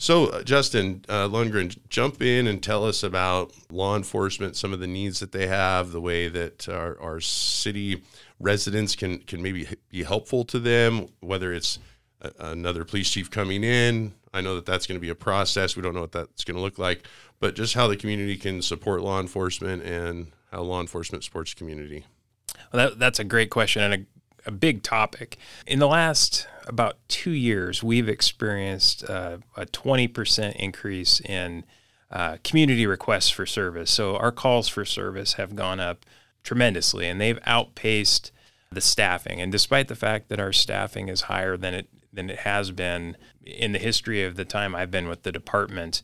So, 0.00 0.26
uh, 0.26 0.42
Justin 0.44 1.04
uh, 1.08 1.28
Lundgren, 1.28 1.76
jump 1.88 2.22
in 2.22 2.46
and 2.46 2.62
tell 2.62 2.84
us 2.84 3.02
about 3.02 3.52
law 3.70 3.96
enforcement, 3.96 4.54
some 4.54 4.72
of 4.72 4.78
the 4.78 4.86
needs 4.86 5.18
that 5.18 5.32
they 5.32 5.48
have, 5.48 5.90
the 5.90 6.00
way 6.00 6.28
that 6.28 6.68
our, 6.68 6.98
our 7.00 7.20
city 7.20 8.04
residents 8.38 8.94
can 8.94 9.18
can 9.18 9.42
maybe 9.42 9.66
be 9.88 10.04
helpful 10.04 10.44
to 10.44 10.60
them, 10.60 11.08
whether 11.18 11.52
it's 11.52 11.80
a, 12.20 12.30
another 12.38 12.84
police 12.84 13.10
chief 13.10 13.28
coming 13.28 13.64
in. 13.64 14.14
I 14.32 14.40
know 14.40 14.54
that 14.54 14.66
that's 14.66 14.86
going 14.86 14.96
to 14.96 15.00
be 15.00 15.08
a 15.08 15.16
process. 15.16 15.74
We 15.74 15.82
don't 15.82 15.94
know 15.94 16.02
what 16.02 16.12
that's 16.12 16.44
going 16.44 16.56
to 16.56 16.62
look 16.62 16.78
like, 16.78 17.04
but 17.40 17.56
just 17.56 17.74
how 17.74 17.88
the 17.88 17.96
community 17.96 18.36
can 18.36 18.62
support 18.62 19.02
law 19.02 19.18
enforcement 19.18 19.82
and 19.82 20.30
how 20.52 20.62
law 20.62 20.80
enforcement 20.80 21.24
supports 21.24 21.54
community. 21.54 22.04
Well, 22.72 22.90
that, 22.90 22.98
that's 22.98 23.18
a 23.18 23.24
great 23.24 23.50
question 23.50 23.82
and 23.82 23.94
a, 23.94 24.06
a 24.46 24.50
big 24.50 24.82
topic. 24.82 25.38
In 25.66 25.78
the 25.78 25.88
last 25.88 26.46
about 26.66 26.96
two 27.08 27.30
years, 27.30 27.82
we've 27.82 28.08
experienced 28.08 29.08
uh, 29.08 29.38
a 29.56 29.66
20% 29.66 30.56
increase 30.56 31.20
in 31.20 31.64
uh, 32.10 32.38
community 32.44 32.86
requests 32.86 33.30
for 33.30 33.46
service. 33.46 33.90
So 33.90 34.16
our 34.16 34.32
calls 34.32 34.68
for 34.68 34.84
service 34.84 35.34
have 35.34 35.56
gone 35.56 35.80
up 35.80 36.06
tremendously, 36.42 37.06
and 37.06 37.20
they've 37.20 37.38
outpaced 37.44 38.32
the 38.70 38.80
staffing. 38.80 39.40
And 39.40 39.50
despite 39.50 39.88
the 39.88 39.96
fact 39.96 40.28
that 40.28 40.40
our 40.40 40.52
staffing 40.52 41.08
is 41.08 41.22
higher 41.22 41.56
than 41.56 41.74
it 41.74 41.88
than 42.10 42.30
it 42.30 42.40
has 42.40 42.70
been 42.70 43.16
in 43.44 43.72
the 43.72 43.78
history 43.78 44.24
of 44.24 44.36
the 44.36 44.44
time 44.44 44.74
I've 44.74 44.90
been 44.90 45.08
with 45.08 45.22
the 45.22 45.32
department, 45.32 46.00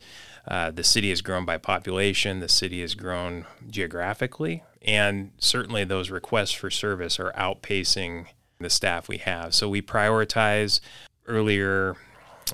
uh, 0.47 0.69
the 0.69 0.83
city 0.83 1.09
has 1.09 1.21
grown 1.21 1.45
by 1.45 1.57
population. 1.57 2.39
The 2.39 2.49
city 2.49 2.81
has 2.81 2.93
grown 2.93 3.45
geographically, 3.67 4.63
and 4.85 5.31
certainly 5.39 5.83
those 5.83 6.11
requests 6.11 6.51
for 6.51 6.69
service 6.69 7.19
are 7.19 7.33
outpacing 7.33 8.27
the 8.59 8.69
staff 8.69 9.09
we 9.09 9.17
have. 9.17 9.53
So 9.53 9.67
we 9.67 9.81
prioritize 9.81 10.79
earlier 11.27 11.97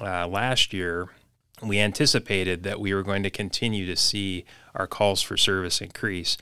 uh, 0.02 0.28
last 0.28 0.74
year. 0.74 1.10
We 1.62 1.78
anticipated 1.78 2.64
that 2.64 2.80
we 2.80 2.94
were 2.94 3.04
going 3.04 3.22
to 3.24 3.30
continue 3.30 3.86
to 3.86 3.96
see 3.96 4.46
our 4.74 4.88
calls 4.88 5.22
for 5.22 5.38
service 5.38 5.80
increase, 5.82 6.38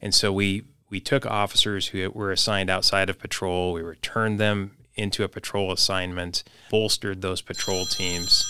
and 0.00 0.12
so 0.12 0.32
we 0.32 0.64
we 0.90 0.98
took 1.00 1.26
officers 1.26 1.88
who 1.88 2.10
were 2.10 2.32
assigned 2.32 2.70
outside 2.70 3.08
of 3.08 3.18
patrol. 3.18 3.72
We 3.72 3.82
returned 3.82 4.40
them 4.40 4.76
into 4.96 5.22
a 5.22 5.28
patrol 5.28 5.70
assignment, 5.70 6.42
bolstered 6.70 7.20
those 7.20 7.40
patrol 7.40 7.84
teams 7.84 8.44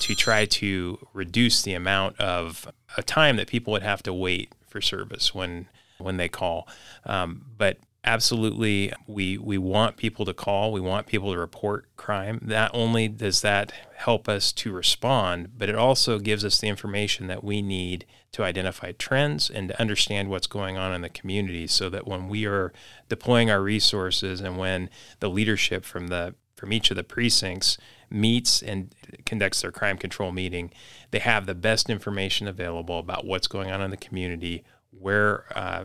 to 0.00 0.14
try 0.14 0.44
to 0.44 1.06
reduce 1.12 1.62
the 1.62 1.74
amount 1.74 2.18
of 2.20 2.70
a 2.96 3.02
time 3.02 3.36
that 3.36 3.48
people 3.48 3.72
would 3.72 3.82
have 3.82 4.02
to 4.04 4.12
wait 4.12 4.52
for 4.66 4.80
service 4.80 5.34
when 5.34 5.68
when 5.98 6.16
they 6.16 6.28
call. 6.28 6.68
Um, 7.04 7.46
but 7.56 7.78
absolutely 8.06 8.92
we 9.08 9.36
we 9.36 9.58
want 9.58 9.96
people 9.96 10.24
to 10.24 10.32
call 10.32 10.72
we 10.72 10.80
want 10.80 11.06
people 11.08 11.32
to 11.32 11.38
report 11.38 11.84
crime 11.96 12.38
not 12.40 12.70
only 12.72 13.08
does 13.08 13.40
that 13.40 13.72
help 13.96 14.28
us 14.28 14.52
to 14.52 14.72
respond 14.72 15.50
but 15.58 15.68
it 15.68 15.74
also 15.74 16.20
gives 16.20 16.44
us 16.44 16.60
the 16.60 16.68
information 16.68 17.26
that 17.26 17.42
we 17.42 17.60
need 17.60 18.06
to 18.30 18.44
identify 18.44 18.92
trends 18.92 19.50
and 19.50 19.70
to 19.70 19.80
understand 19.80 20.30
what's 20.30 20.46
going 20.46 20.76
on 20.76 20.94
in 20.94 21.02
the 21.02 21.08
community 21.08 21.66
so 21.66 21.90
that 21.90 22.06
when 22.06 22.28
we 22.28 22.46
are 22.46 22.72
deploying 23.08 23.50
our 23.50 23.60
resources 23.60 24.40
and 24.40 24.56
when 24.56 24.88
the 25.18 25.28
leadership 25.28 25.84
from 25.84 26.06
the 26.06 26.32
from 26.54 26.72
each 26.72 26.90
of 26.90 26.96
the 26.96 27.04
precincts 27.04 27.76
meets 28.08 28.62
and 28.62 28.94
conducts 29.24 29.62
their 29.62 29.72
crime 29.72 29.98
control 29.98 30.30
meeting 30.30 30.70
they 31.10 31.18
have 31.18 31.44
the 31.44 31.56
best 31.56 31.90
information 31.90 32.46
available 32.46 33.00
about 33.00 33.26
what's 33.26 33.48
going 33.48 33.70
on 33.72 33.82
in 33.82 33.90
the 33.90 33.96
community 33.96 34.62
where 34.98 35.44
uh, 35.54 35.84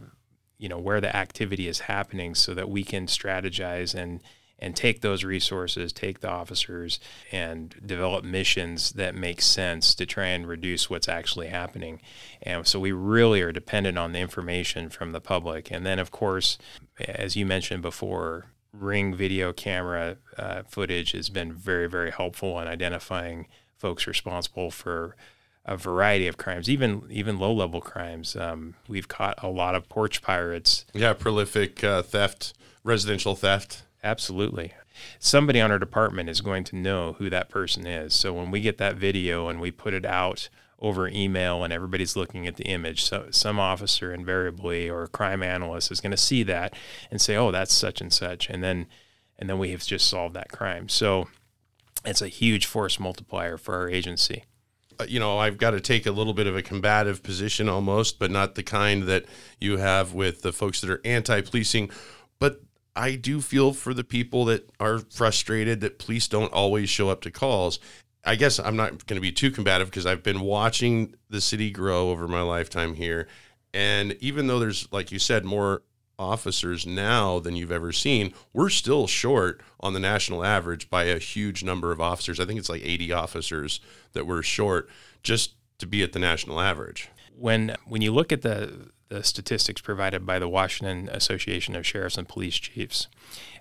you 0.57 0.69
know 0.69 0.79
where 0.79 1.01
the 1.01 1.15
activity 1.15 1.67
is 1.67 1.81
happening 1.81 2.35
so 2.35 2.53
that 2.53 2.69
we 2.69 2.83
can 2.83 3.07
strategize 3.07 3.95
and 3.95 4.21
and 4.61 4.75
take 4.75 5.01
those 5.01 5.23
resources, 5.23 5.91
take 5.91 6.19
the 6.19 6.29
officers, 6.29 6.99
and 7.31 7.75
develop 7.83 8.23
missions 8.23 8.91
that 8.91 9.15
make 9.15 9.41
sense 9.41 9.95
to 9.95 10.05
try 10.05 10.27
and 10.27 10.47
reduce 10.47 10.87
what's 10.87 11.09
actually 11.09 11.47
happening. 11.47 11.99
And 12.43 12.67
so 12.67 12.79
we 12.79 12.91
really 12.91 13.41
are 13.41 13.51
dependent 13.51 13.97
on 13.97 14.11
the 14.11 14.19
information 14.19 14.89
from 14.89 15.13
the 15.13 15.19
public. 15.19 15.71
And 15.71 15.83
then, 15.83 15.97
of 15.97 16.11
course, 16.11 16.59
as 16.99 17.35
you 17.35 17.43
mentioned 17.43 17.81
before, 17.81 18.51
ring 18.71 19.15
video 19.15 19.51
camera 19.51 20.17
uh, 20.37 20.61
footage 20.69 21.13
has 21.13 21.29
been 21.29 21.51
very, 21.51 21.89
very 21.89 22.11
helpful 22.11 22.59
in 22.59 22.67
identifying 22.67 23.47
folks 23.77 24.05
responsible 24.05 24.69
for 24.69 25.15
a 25.65 25.77
variety 25.77 26.27
of 26.27 26.37
crimes, 26.37 26.69
even 26.69 27.03
even 27.09 27.37
low 27.39 27.53
level 27.53 27.81
crimes. 27.81 28.35
Um, 28.35 28.75
we've 28.87 29.07
caught 29.07 29.41
a 29.43 29.49
lot 29.49 29.75
of 29.75 29.87
porch 29.89 30.21
pirates. 30.21 30.85
Yeah, 30.93 31.13
prolific 31.13 31.83
uh, 31.83 32.01
theft, 32.01 32.53
residential 32.83 33.35
theft. 33.35 33.83
Absolutely. 34.03 34.73
Somebody 35.19 35.61
on 35.61 35.71
our 35.71 35.79
department 35.79 36.29
is 36.29 36.41
going 36.41 36.63
to 36.65 36.75
know 36.75 37.13
who 37.13 37.29
that 37.29 37.49
person 37.49 37.87
is. 37.87 38.13
So 38.13 38.33
when 38.33 38.51
we 38.51 38.61
get 38.61 38.77
that 38.79 38.95
video 38.95 39.47
and 39.47 39.59
we 39.59 39.71
put 39.71 39.93
it 39.93 40.05
out 40.05 40.49
over 40.79 41.07
email 41.07 41.63
and 41.63 41.71
everybody's 41.71 42.15
looking 42.15 42.47
at 42.47 42.55
the 42.55 42.65
image, 42.65 43.03
so 43.03 43.27
some 43.29 43.59
officer 43.59 44.13
invariably 44.13 44.89
or 44.89 45.03
a 45.03 45.07
crime 45.07 45.43
analyst 45.43 45.91
is 45.91 46.01
going 46.01 46.11
to 46.11 46.17
see 46.17 46.43
that 46.43 46.73
and 47.11 47.21
say, 47.21 47.35
"Oh, 47.35 47.51
that's 47.51 47.73
such 47.73 48.01
and 48.01 48.11
such," 48.11 48.49
and 48.49 48.63
then 48.63 48.87
and 49.37 49.49
then 49.49 49.59
we 49.59 49.71
have 49.71 49.85
just 49.85 50.07
solved 50.07 50.35
that 50.35 50.51
crime. 50.51 50.89
So 50.89 51.27
it's 52.03 52.21
a 52.21 52.27
huge 52.27 52.65
force 52.65 52.99
multiplier 52.99 53.57
for 53.57 53.75
our 53.75 53.89
agency. 53.89 54.45
Uh, 54.99 55.05
you 55.07 55.19
know, 55.19 55.37
I've 55.37 55.57
got 55.57 55.71
to 55.71 55.81
take 55.81 56.05
a 56.05 56.11
little 56.11 56.33
bit 56.33 56.47
of 56.47 56.55
a 56.55 56.61
combative 56.61 57.23
position 57.23 57.69
almost, 57.69 58.19
but 58.19 58.31
not 58.31 58.55
the 58.55 58.63
kind 58.63 59.03
that 59.03 59.25
you 59.59 59.77
have 59.77 60.13
with 60.13 60.41
the 60.41 60.51
folks 60.51 60.81
that 60.81 60.89
are 60.89 61.01
anti 61.05 61.41
policing. 61.41 61.89
But 62.39 62.61
I 62.95 63.15
do 63.15 63.41
feel 63.41 63.73
for 63.73 63.93
the 63.93 64.03
people 64.03 64.45
that 64.45 64.69
are 64.79 64.99
frustrated 64.99 65.81
that 65.81 65.99
police 65.99 66.27
don't 66.27 66.51
always 66.51 66.89
show 66.89 67.09
up 67.09 67.21
to 67.21 67.31
calls. 67.31 67.79
I 68.23 68.35
guess 68.35 68.59
I'm 68.59 68.75
not 68.75 69.05
going 69.07 69.15
to 69.15 69.21
be 69.21 69.31
too 69.31 69.49
combative 69.49 69.89
because 69.89 70.05
I've 70.05 70.23
been 70.23 70.41
watching 70.41 71.15
the 71.29 71.41
city 71.41 71.71
grow 71.71 72.09
over 72.09 72.27
my 72.27 72.41
lifetime 72.41 72.93
here. 72.93 73.27
And 73.73 74.13
even 74.19 74.47
though 74.47 74.59
there's, 74.59 74.87
like 74.91 75.11
you 75.11 75.19
said, 75.19 75.45
more 75.45 75.81
officers 76.21 76.85
now 76.85 77.39
than 77.39 77.55
you've 77.55 77.71
ever 77.71 77.91
seen, 77.91 78.33
we're 78.53 78.69
still 78.69 79.07
short 79.07 79.61
on 79.79 79.93
the 79.93 79.99
national 79.99 80.45
average 80.45 80.89
by 80.89 81.05
a 81.05 81.17
huge 81.17 81.63
number 81.63 81.91
of 81.91 81.99
officers. 81.99 82.39
I 82.39 82.45
think 82.45 82.59
it's 82.59 82.69
like 82.69 82.85
80 82.85 83.11
officers 83.11 83.81
that 84.13 84.27
we're 84.27 84.43
short 84.43 84.87
just 85.23 85.53
to 85.79 85.87
be 85.87 86.03
at 86.03 86.13
the 86.13 86.19
national 86.19 86.61
average. 86.61 87.09
When 87.35 87.75
when 87.85 88.01
you 88.01 88.11
look 88.13 88.31
at 88.31 88.43
the 88.43 88.91
the 89.09 89.23
statistics 89.23 89.81
provided 89.81 90.25
by 90.25 90.39
the 90.39 90.47
Washington 90.47 91.09
Association 91.09 91.75
of 91.75 91.85
Sheriffs 91.85 92.17
and 92.17 92.29
Police 92.29 92.55
Chiefs, 92.55 93.07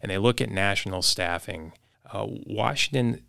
and 0.00 0.10
they 0.10 0.18
look 0.18 0.40
at 0.40 0.48
national 0.48 1.02
staffing, 1.02 1.72
uh, 2.12 2.24
Washington 2.28 3.22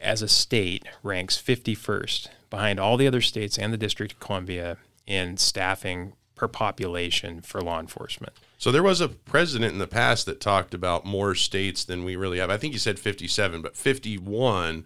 as 0.00 0.22
a 0.22 0.28
state 0.28 0.86
ranks 1.02 1.36
51st 1.36 2.28
behind 2.48 2.80
all 2.80 2.96
the 2.96 3.06
other 3.06 3.20
states 3.20 3.58
and 3.58 3.72
the 3.72 3.76
District 3.76 4.12
of 4.12 4.20
Columbia 4.20 4.78
in 5.06 5.36
staffing 5.36 6.14
per 6.36 6.48
population 6.48 7.42
for 7.42 7.60
law 7.60 7.80
enforcement. 7.80 8.32
So 8.58 8.72
there 8.72 8.82
was 8.82 9.00
a 9.00 9.08
president 9.08 9.72
in 9.72 9.78
the 9.78 9.86
past 9.86 10.26
that 10.26 10.40
talked 10.40 10.74
about 10.74 11.06
more 11.06 11.36
states 11.36 11.84
than 11.84 12.02
we 12.02 12.16
really 12.16 12.38
have. 12.38 12.50
I 12.50 12.56
think 12.56 12.72
he 12.72 12.78
said 12.78 12.98
57, 12.98 13.62
but 13.62 13.76
51 13.76 14.84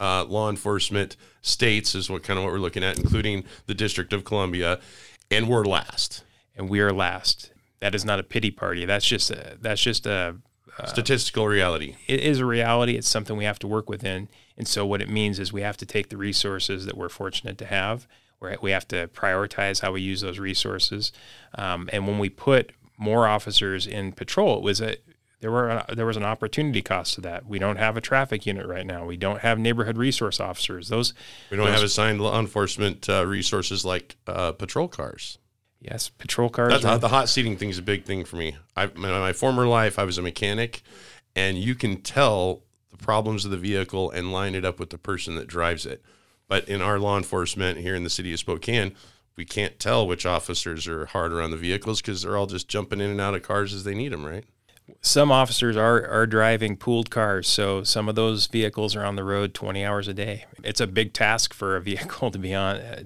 uh, 0.00 0.24
law 0.24 0.48
enforcement 0.48 1.16
states 1.42 1.94
is 1.94 2.08
what 2.08 2.22
kind 2.22 2.38
of 2.38 2.44
what 2.44 2.52
we're 2.52 2.58
looking 2.58 2.82
at, 2.82 2.98
including 2.98 3.44
the 3.66 3.74
District 3.74 4.14
of 4.14 4.24
Columbia, 4.24 4.80
and 5.30 5.48
we're 5.48 5.66
last. 5.66 6.24
And 6.56 6.70
we 6.70 6.80
are 6.80 6.94
last. 6.94 7.52
That 7.80 7.94
is 7.94 8.06
not 8.06 8.18
a 8.18 8.22
pity 8.22 8.50
party. 8.50 8.86
That's 8.86 9.06
just 9.06 9.30
a, 9.30 9.58
that's 9.60 9.82
just 9.82 10.06
a 10.06 10.36
uh, 10.78 10.86
statistical 10.86 11.46
reality. 11.46 11.96
It 12.06 12.20
is 12.20 12.38
a 12.38 12.46
reality. 12.46 12.96
It's 12.96 13.08
something 13.08 13.36
we 13.36 13.44
have 13.44 13.58
to 13.58 13.66
work 13.66 13.90
within. 13.90 14.28
And 14.56 14.66
so 14.66 14.86
what 14.86 15.02
it 15.02 15.10
means 15.10 15.38
is 15.38 15.52
we 15.52 15.60
have 15.60 15.76
to 15.78 15.86
take 15.86 16.08
the 16.08 16.16
resources 16.16 16.86
that 16.86 16.96
we're 16.96 17.10
fortunate 17.10 17.58
to 17.58 17.66
have. 17.66 18.06
we 18.62 18.70
have 18.70 18.88
to 18.88 19.08
prioritize 19.08 19.82
how 19.82 19.92
we 19.92 20.00
use 20.00 20.22
those 20.22 20.38
resources. 20.38 21.12
Um, 21.54 21.90
and 21.92 22.06
when 22.06 22.18
we 22.18 22.30
put 22.30 22.72
more 23.00 23.26
officers 23.26 23.86
in 23.86 24.12
patrol. 24.12 24.58
It 24.58 24.62
was 24.62 24.80
a 24.80 24.96
there 25.40 25.50
were 25.50 25.84
there 25.88 26.06
was 26.06 26.18
an 26.18 26.22
opportunity 26.22 26.82
cost 26.82 27.14
to 27.14 27.22
that. 27.22 27.46
We 27.46 27.58
don't 27.58 27.78
have 27.78 27.96
a 27.96 28.00
traffic 28.00 28.44
unit 28.44 28.66
right 28.66 28.86
now. 28.86 29.06
We 29.06 29.16
don't 29.16 29.40
have 29.40 29.58
neighborhood 29.58 29.96
resource 29.96 30.38
officers. 30.38 30.88
Those 30.88 31.14
we 31.50 31.56
don't 31.56 31.66
those, 31.66 31.76
have 31.76 31.84
assigned 31.84 32.20
law 32.20 32.38
enforcement 32.38 33.08
uh, 33.08 33.26
resources 33.26 33.84
like 33.84 34.16
uh, 34.26 34.52
patrol 34.52 34.86
cars. 34.86 35.38
Yes, 35.80 36.10
patrol 36.10 36.50
cars. 36.50 36.82
The 36.82 37.08
hot 37.08 37.30
seating 37.30 37.56
thing 37.56 37.70
is 37.70 37.78
a 37.78 37.82
big 37.82 38.04
thing 38.04 38.26
for 38.26 38.36
me. 38.36 38.56
I, 38.76 38.84
in 38.84 39.00
my 39.00 39.32
former 39.32 39.66
life, 39.66 39.98
I 39.98 40.04
was 40.04 40.18
a 40.18 40.22
mechanic, 40.22 40.82
and 41.34 41.56
you 41.56 41.74
can 41.74 42.02
tell 42.02 42.62
the 42.90 42.98
problems 42.98 43.46
of 43.46 43.50
the 43.50 43.56
vehicle 43.56 44.10
and 44.10 44.30
line 44.30 44.54
it 44.54 44.66
up 44.66 44.78
with 44.78 44.90
the 44.90 44.98
person 44.98 45.36
that 45.36 45.46
drives 45.46 45.86
it. 45.86 46.02
But 46.48 46.68
in 46.68 46.82
our 46.82 46.98
law 46.98 47.16
enforcement 47.16 47.78
here 47.78 47.94
in 47.94 48.04
the 48.04 48.10
city 48.10 48.30
of 48.34 48.40
Spokane, 48.40 48.94
we 49.36 49.44
can't 49.44 49.78
tell 49.78 50.06
which 50.06 50.26
officers 50.26 50.86
are 50.86 51.06
harder 51.06 51.40
on 51.40 51.50
the 51.50 51.56
vehicles 51.56 52.00
because 52.00 52.22
they're 52.22 52.36
all 52.36 52.46
just 52.46 52.68
jumping 52.68 53.00
in 53.00 53.10
and 53.10 53.20
out 53.20 53.34
of 53.34 53.42
cars 53.42 53.72
as 53.72 53.84
they 53.84 53.94
need 53.94 54.12
them, 54.12 54.24
right? 54.24 54.44
Some 55.00 55.30
officers 55.30 55.76
are, 55.76 56.06
are 56.08 56.26
driving 56.26 56.76
pooled 56.76 57.10
cars, 57.10 57.48
so 57.48 57.84
some 57.84 58.08
of 58.08 58.16
those 58.16 58.46
vehicles 58.46 58.96
are 58.96 59.04
on 59.04 59.16
the 59.16 59.24
road 59.24 59.54
20 59.54 59.84
hours 59.84 60.08
a 60.08 60.14
day. 60.14 60.46
It's 60.64 60.80
a 60.80 60.86
big 60.86 61.12
task 61.12 61.54
for 61.54 61.76
a 61.76 61.80
vehicle 61.90 62.30
to 62.30 62.38
be 62.38 62.54
on, 62.54 62.76
uh, 62.76 63.02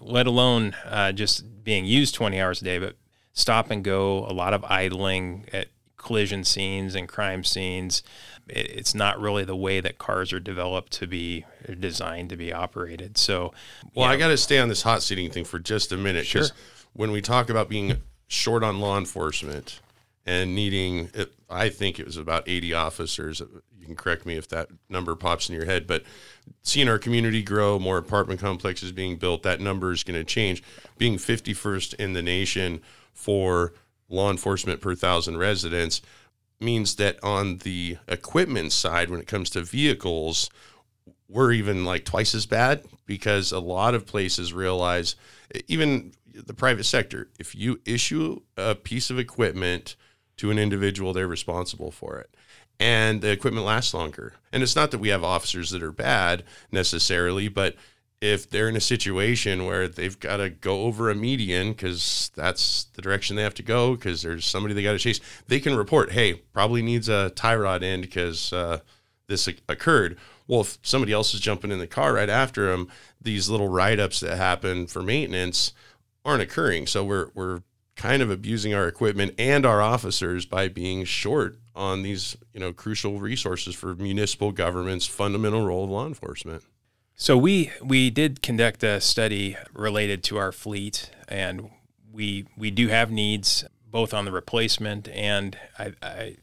let 0.00 0.26
alone 0.26 0.74
uh, 0.84 1.12
just 1.12 1.62
being 1.62 1.84
used 1.84 2.14
20 2.14 2.40
hours 2.40 2.62
a 2.62 2.64
day, 2.64 2.78
but 2.78 2.96
stop 3.32 3.70
and 3.70 3.84
go, 3.84 4.24
a 4.26 4.32
lot 4.32 4.54
of 4.54 4.64
idling 4.64 5.46
at 5.52 5.68
collision 5.96 6.44
scenes 6.44 6.94
and 6.94 7.08
crime 7.08 7.44
scenes. 7.44 8.02
It, 8.48 8.70
it's 8.70 8.94
not 8.94 9.20
really 9.20 9.44
the 9.44 9.56
way 9.56 9.80
that 9.80 9.98
cars 9.98 10.32
are 10.32 10.40
developed 10.40 10.92
to 10.94 11.06
be 11.06 11.44
designed 11.78 12.30
to 12.30 12.36
be 12.36 12.52
operated. 12.52 13.18
So, 13.18 13.52
well, 13.94 14.06
I 14.08 14.16
got 14.16 14.28
to 14.28 14.36
stay 14.36 14.58
on 14.58 14.68
this 14.68 14.82
hot 14.82 15.02
seating 15.02 15.30
thing 15.30 15.44
for 15.44 15.58
just 15.58 15.92
a 15.92 15.96
minute 15.96 16.26
Sure. 16.26 16.44
when 16.92 17.10
we 17.10 17.20
talk 17.20 17.50
about 17.50 17.68
being 17.68 18.02
short 18.28 18.62
on 18.62 18.80
law 18.80 18.98
enforcement 18.98 19.80
and 20.24 20.54
needing, 20.54 21.10
it, 21.14 21.32
I 21.48 21.68
think 21.68 21.98
it 22.00 22.06
was 22.06 22.16
about 22.16 22.48
80 22.48 22.74
officers. 22.74 23.40
You 23.78 23.86
can 23.86 23.94
correct 23.94 24.26
me 24.26 24.36
if 24.36 24.48
that 24.48 24.68
number 24.88 25.14
pops 25.14 25.48
in 25.48 25.54
your 25.54 25.64
head, 25.66 25.86
but 25.86 26.02
seeing 26.62 26.88
our 26.88 26.98
community 26.98 27.42
grow, 27.42 27.78
more 27.78 27.98
apartment 27.98 28.40
complexes 28.40 28.90
being 28.90 29.16
built, 29.16 29.44
that 29.44 29.60
number 29.60 29.92
is 29.92 30.02
going 30.02 30.18
to 30.18 30.24
change. 30.24 30.62
Being 30.98 31.16
51st 31.18 31.94
in 31.94 32.12
the 32.14 32.22
nation 32.22 32.80
for 33.12 33.72
law 34.08 34.30
enforcement 34.30 34.80
per 34.80 34.94
thousand 34.94 35.36
residents 35.38 36.00
means 36.60 36.96
that 36.96 37.22
on 37.22 37.58
the 37.58 37.98
equipment 38.08 38.72
side, 38.72 39.10
when 39.10 39.20
it 39.20 39.26
comes 39.26 39.50
to 39.50 39.62
vehicles, 39.62 40.50
we're 41.28 41.52
even 41.52 41.84
like 41.84 42.04
twice 42.04 42.34
as 42.34 42.46
bad 42.46 42.84
because 43.04 43.52
a 43.52 43.60
lot 43.60 43.94
of 43.94 44.06
places 44.06 44.52
realize, 44.52 45.16
even 45.68 46.12
the 46.32 46.54
private 46.54 46.84
sector, 46.84 47.28
if 47.38 47.54
you 47.54 47.80
issue 47.84 48.40
a 48.56 48.74
piece 48.74 49.10
of 49.10 49.18
equipment 49.18 49.96
to 50.36 50.50
an 50.50 50.58
individual, 50.58 51.12
they're 51.12 51.26
responsible 51.26 51.90
for 51.90 52.18
it. 52.18 52.34
And 52.78 53.22
the 53.22 53.30
equipment 53.30 53.64
lasts 53.64 53.94
longer. 53.94 54.34
And 54.52 54.62
it's 54.62 54.76
not 54.76 54.90
that 54.90 54.98
we 54.98 55.08
have 55.08 55.24
officers 55.24 55.70
that 55.70 55.82
are 55.82 55.92
bad 55.92 56.44
necessarily, 56.70 57.48
but 57.48 57.74
if 58.20 58.48
they're 58.48 58.68
in 58.68 58.76
a 58.76 58.80
situation 58.80 59.66
where 59.66 59.88
they've 59.88 60.18
got 60.18 60.38
to 60.38 60.48
go 60.48 60.82
over 60.82 61.10
a 61.10 61.14
median 61.14 61.72
because 61.72 62.30
that's 62.34 62.84
the 62.94 63.02
direction 63.02 63.36
they 63.36 63.42
have 63.42 63.54
to 63.54 63.62
go 63.62 63.94
because 63.94 64.22
there's 64.22 64.46
somebody 64.46 64.74
they 64.74 64.82
got 64.82 64.92
to 64.92 64.98
chase, 64.98 65.20
they 65.48 65.60
can 65.60 65.76
report, 65.76 66.12
hey, 66.12 66.34
probably 66.34 66.82
needs 66.82 67.08
a 67.08 67.30
tie 67.30 67.56
rod 67.56 67.82
end 67.82 68.02
because 68.02 68.52
uh, 68.52 68.78
this 69.28 69.48
occurred. 69.68 70.16
Well, 70.46 70.62
if 70.62 70.78
somebody 70.82 71.12
else 71.12 71.34
is 71.34 71.40
jumping 71.40 71.70
in 71.70 71.78
the 71.78 71.86
car 71.86 72.14
right 72.14 72.30
after 72.30 72.70
them, 72.70 72.88
these 73.20 73.50
little 73.50 73.68
write 73.68 74.00
ups 74.00 74.20
that 74.20 74.36
happen 74.36 74.86
for 74.86 75.02
maintenance 75.02 75.72
aren't 76.24 76.42
occurring. 76.42 76.86
So 76.86 77.04
we're, 77.04 77.30
we're 77.34 77.62
kind 77.96 78.22
of 78.22 78.30
abusing 78.30 78.72
our 78.74 78.88
equipment 78.88 79.34
and 79.38 79.66
our 79.66 79.82
officers 79.82 80.46
by 80.46 80.68
being 80.68 81.04
short 81.04 81.58
on 81.74 82.02
these, 82.02 82.36
you 82.54 82.60
know, 82.60 82.72
crucial 82.72 83.20
resources 83.20 83.74
for 83.74 83.94
municipal 83.94 84.52
government's 84.52 85.06
fundamental 85.06 85.66
role 85.66 85.84
of 85.84 85.90
law 85.90 86.06
enforcement. 86.06 86.62
So 87.18 87.38
we 87.38 87.72
we 87.82 88.10
did 88.10 88.42
conduct 88.42 88.84
a 88.84 89.00
study 89.00 89.56
related 89.72 90.22
to 90.24 90.36
our 90.36 90.52
fleet, 90.52 91.10
and 91.28 91.70
we 92.12 92.46
we 92.58 92.70
do 92.70 92.88
have 92.88 93.10
needs 93.10 93.64
both 93.90 94.12
on 94.12 94.26
the 94.26 94.32
replacement, 94.32 95.08
and 95.08 95.56
I, 95.78 95.92
I 96.02 96.36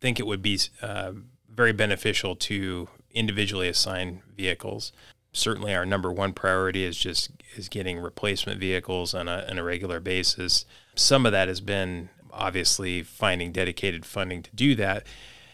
think 0.00 0.20
it 0.20 0.26
would 0.28 0.40
be 0.40 0.60
uh, 0.80 1.12
very 1.48 1.72
beneficial 1.72 2.36
to 2.36 2.88
individually 3.10 3.68
assign 3.68 4.22
vehicles. 4.36 4.92
Certainly, 5.32 5.74
our 5.74 5.84
number 5.84 6.12
one 6.12 6.32
priority 6.32 6.84
is 6.84 6.96
just 6.96 7.32
is 7.56 7.68
getting 7.68 7.98
replacement 7.98 8.60
vehicles 8.60 9.14
on 9.14 9.26
a, 9.26 9.44
on 9.50 9.58
a 9.58 9.64
regular 9.64 9.98
basis. 9.98 10.64
Some 10.94 11.26
of 11.26 11.32
that 11.32 11.48
has 11.48 11.60
been 11.60 12.08
obviously 12.32 13.02
finding 13.02 13.50
dedicated 13.50 14.06
funding 14.06 14.44
to 14.44 14.50
do 14.54 14.76
that. 14.76 15.04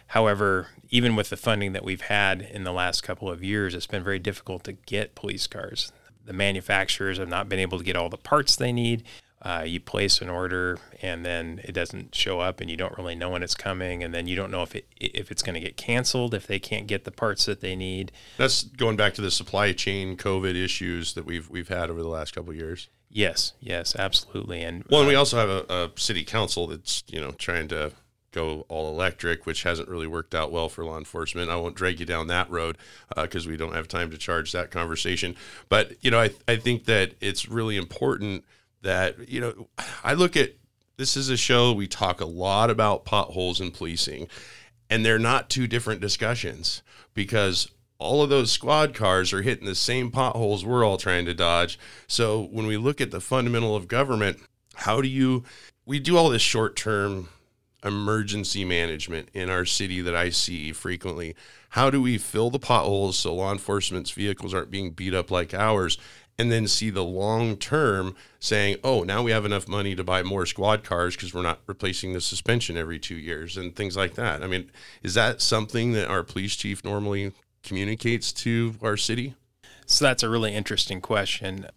However, 0.08 0.68
even 0.90 1.16
with 1.16 1.30
the 1.30 1.36
funding 1.36 1.72
that 1.72 1.84
we've 1.84 2.02
had 2.02 2.42
in 2.42 2.64
the 2.64 2.72
last 2.72 3.02
couple 3.02 3.30
of 3.30 3.42
years, 3.42 3.74
it's 3.74 3.86
been 3.86 4.04
very 4.04 4.18
difficult 4.18 4.64
to 4.64 4.72
get 4.72 5.14
police 5.14 5.46
cars. 5.46 5.92
The 6.24 6.32
manufacturers 6.32 7.18
have 7.18 7.28
not 7.28 7.48
been 7.48 7.58
able 7.58 7.78
to 7.78 7.84
get 7.84 7.96
all 7.96 8.08
the 8.08 8.16
parts 8.16 8.56
they 8.56 8.72
need. 8.72 9.04
Uh, 9.42 9.62
you 9.64 9.78
place 9.78 10.20
an 10.22 10.28
order 10.28 10.78
and 11.02 11.24
then 11.24 11.60
it 11.62 11.72
doesn't 11.72 12.14
show 12.14 12.40
up, 12.40 12.60
and 12.60 12.70
you 12.70 12.76
don't 12.76 12.96
really 12.96 13.14
know 13.14 13.30
when 13.30 13.42
it's 13.42 13.54
coming, 13.54 14.02
and 14.02 14.12
then 14.12 14.26
you 14.26 14.34
don't 14.34 14.50
know 14.50 14.62
if 14.62 14.74
it 14.74 14.86
if 14.98 15.30
it's 15.30 15.42
going 15.42 15.54
to 15.54 15.60
get 15.60 15.76
canceled 15.76 16.34
if 16.34 16.46
they 16.46 16.58
can't 16.58 16.86
get 16.86 17.04
the 17.04 17.10
parts 17.10 17.44
that 17.44 17.60
they 17.60 17.76
need. 17.76 18.10
That's 18.38 18.64
going 18.64 18.96
back 18.96 19.14
to 19.14 19.20
the 19.20 19.30
supply 19.30 19.72
chain 19.72 20.16
COVID 20.16 20.56
issues 20.56 21.14
that 21.14 21.26
we've 21.26 21.50
we've 21.50 21.68
had 21.68 21.90
over 21.90 22.02
the 22.02 22.08
last 22.08 22.34
couple 22.34 22.50
of 22.50 22.56
years. 22.56 22.88
Yes, 23.10 23.52
yes, 23.60 23.94
absolutely. 23.94 24.62
And 24.62 24.84
Well, 24.88 25.02
and 25.02 25.08
we 25.08 25.14
also 25.14 25.36
have 25.36 25.50
a, 25.50 25.64
a 25.68 25.90
city 26.00 26.24
council 26.24 26.66
that's 26.66 27.04
you 27.06 27.20
know 27.20 27.32
trying 27.32 27.68
to 27.68 27.92
go 28.36 28.66
all 28.68 28.88
electric, 28.90 29.46
which 29.46 29.62
hasn't 29.62 29.88
really 29.88 30.06
worked 30.06 30.34
out 30.34 30.52
well 30.52 30.68
for 30.68 30.84
law 30.84 30.98
enforcement. 30.98 31.50
I 31.50 31.56
won't 31.56 31.74
drag 31.74 31.98
you 31.98 32.06
down 32.06 32.26
that 32.28 32.50
road 32.50 32.76
uh, 33.16 33.22
because 33.22 33.46
we 33.46 33.56
don't 33.56 33.74
have 33.74 33.88
time 33.88 34.10
to 34.10 34.18
charge 34.18 34.52
that 34.52 34.70
conversation. 34.70 35.34
But 35.68 35.92
you 36.02 36.10
know, 36.10 36.20
I 36.20 36.30
I 36.46 36.56
think 36.56 36.84
that 36.84 37.14
it's 37.20 37.48
really 37.48 37.76
important 37.76 38.44
that 38.82 39.28
you 39.28 39.40
know 39.40 39.68
I 40.04 40.12
look 40.14 40.36
at 40.36 40.52
this 40.96 41.16
is 41.16 41.30
a 41.30 41.36
show 41.36 41.72
we 41.72 41.86
talk 41.86 42.20
a 42.20 42.26
lot 42.26 42.70
about 42.70 43.04
potholes 43.04 43.60
and 43.60 43.72
policing, 43.72 44.28
and 44.88 45.04
they're 45.04 45.18
not 45.18 45.50
two 45.50 45.66
different 45.66 46.00
discussions 46.00 46.82
because 47.14 47.70
all 47.98 48.22
of 48.22 48.28
those 48.28 48.52
squad 48.52 48.94
cars 48.94 49.32
are 49.32 49.42
hitting 49.42 49.66
the 49.66 49.74
same 49.74 50.10
potholes 50.10 50.64
we're 50.64 50.84
all 50.84 50.98
trying 50.98 51.24
to 51.24 51.32
dodge. 51.34 51.78
So 52.06 52.42
when 52.52 52.66
we 52.66 52.76
look 52.76 53.00
at 53.00 53.10
the 53.10 53.20
fundamental 53.20 53.74
of 53.74 53.88
government, 53.88 54.38
how 54.74 55.00
do 55.00 55.08
you 55.08 55.44
we 55.86 56.00
do 56.00 56.16
all 56.18 56.28
this 56.28 56.42
short 56.42 56.76
term 56.76 57.28
emergency 57.86 58.64
management 58.64 59.28
in 59.32 59.48
our 59.48 59.64
city 59.64 60.00
that 60.00 60.16
I 60.16 60.30
see 60.30 60.72
frequently. 60.72 61.36
How 61.70 61.90
do 61.90 62.02
we 62.02 62.18
fill 62.18 62.50
the 62.50 62.58
potholes 62.58 63.18
so 63.18 63.34
law 63.34 63.52
enforcement's 63.52 64.10
vehicles 64.10 64.52
aren't 64.52 64.70
being 64.70 64.90
beat 64.90 65.14
up 65.14 65.30
like 65.30 65.54
ours? 65.54 65.98
And 66.38 66.52
then 66.52 66.68
see 66.68 66.90
the 66.90 67.04
long 67.04 67.56
term 67.56 68.14
saying, 68.40 68.76
oh, 68.84 69.04
now 69.04 69.22
we 69.22 69.30
have 69.30 69.46
enough 69.46 69.66
money 69.66 69.94
to 69.94 70.04
buy 70.04 70.22
more 70.22 70.44
squad 70.44 70.84
cars 70.84 71.16
because 71.16 71.32
we're 71.32 71.40
not 71.40 71.60
replacing 71.66 72.12
the 72.12 72.20
suspension 72.20 72.76
every 72.76 72.98
two 72.98 73.14
years 73.14 73.56
and 73.56 73.74
things 73.74 73.96
like 73.96 74.16
that. 74.16 74.42
I 74.42 74.46
mean, 74.46 74.70
is 75.02 75.14
that 75.14 75.40
something 75.40 75.92
that 75.92 76.10
our 76.10 76.22
police 76.22 76.54
chief 76.54 76.84
normally 76.84 77.32
communicates 77.62 78.32
to 78.34 78.74
our 78.82 78.98
city? 78.98 79.34
So 79.86 80.04
that's 80.04 80.22
a 80.22 80.28
really 80.28 80.54
interesting 80.54 81.00
question. 81.00 81.68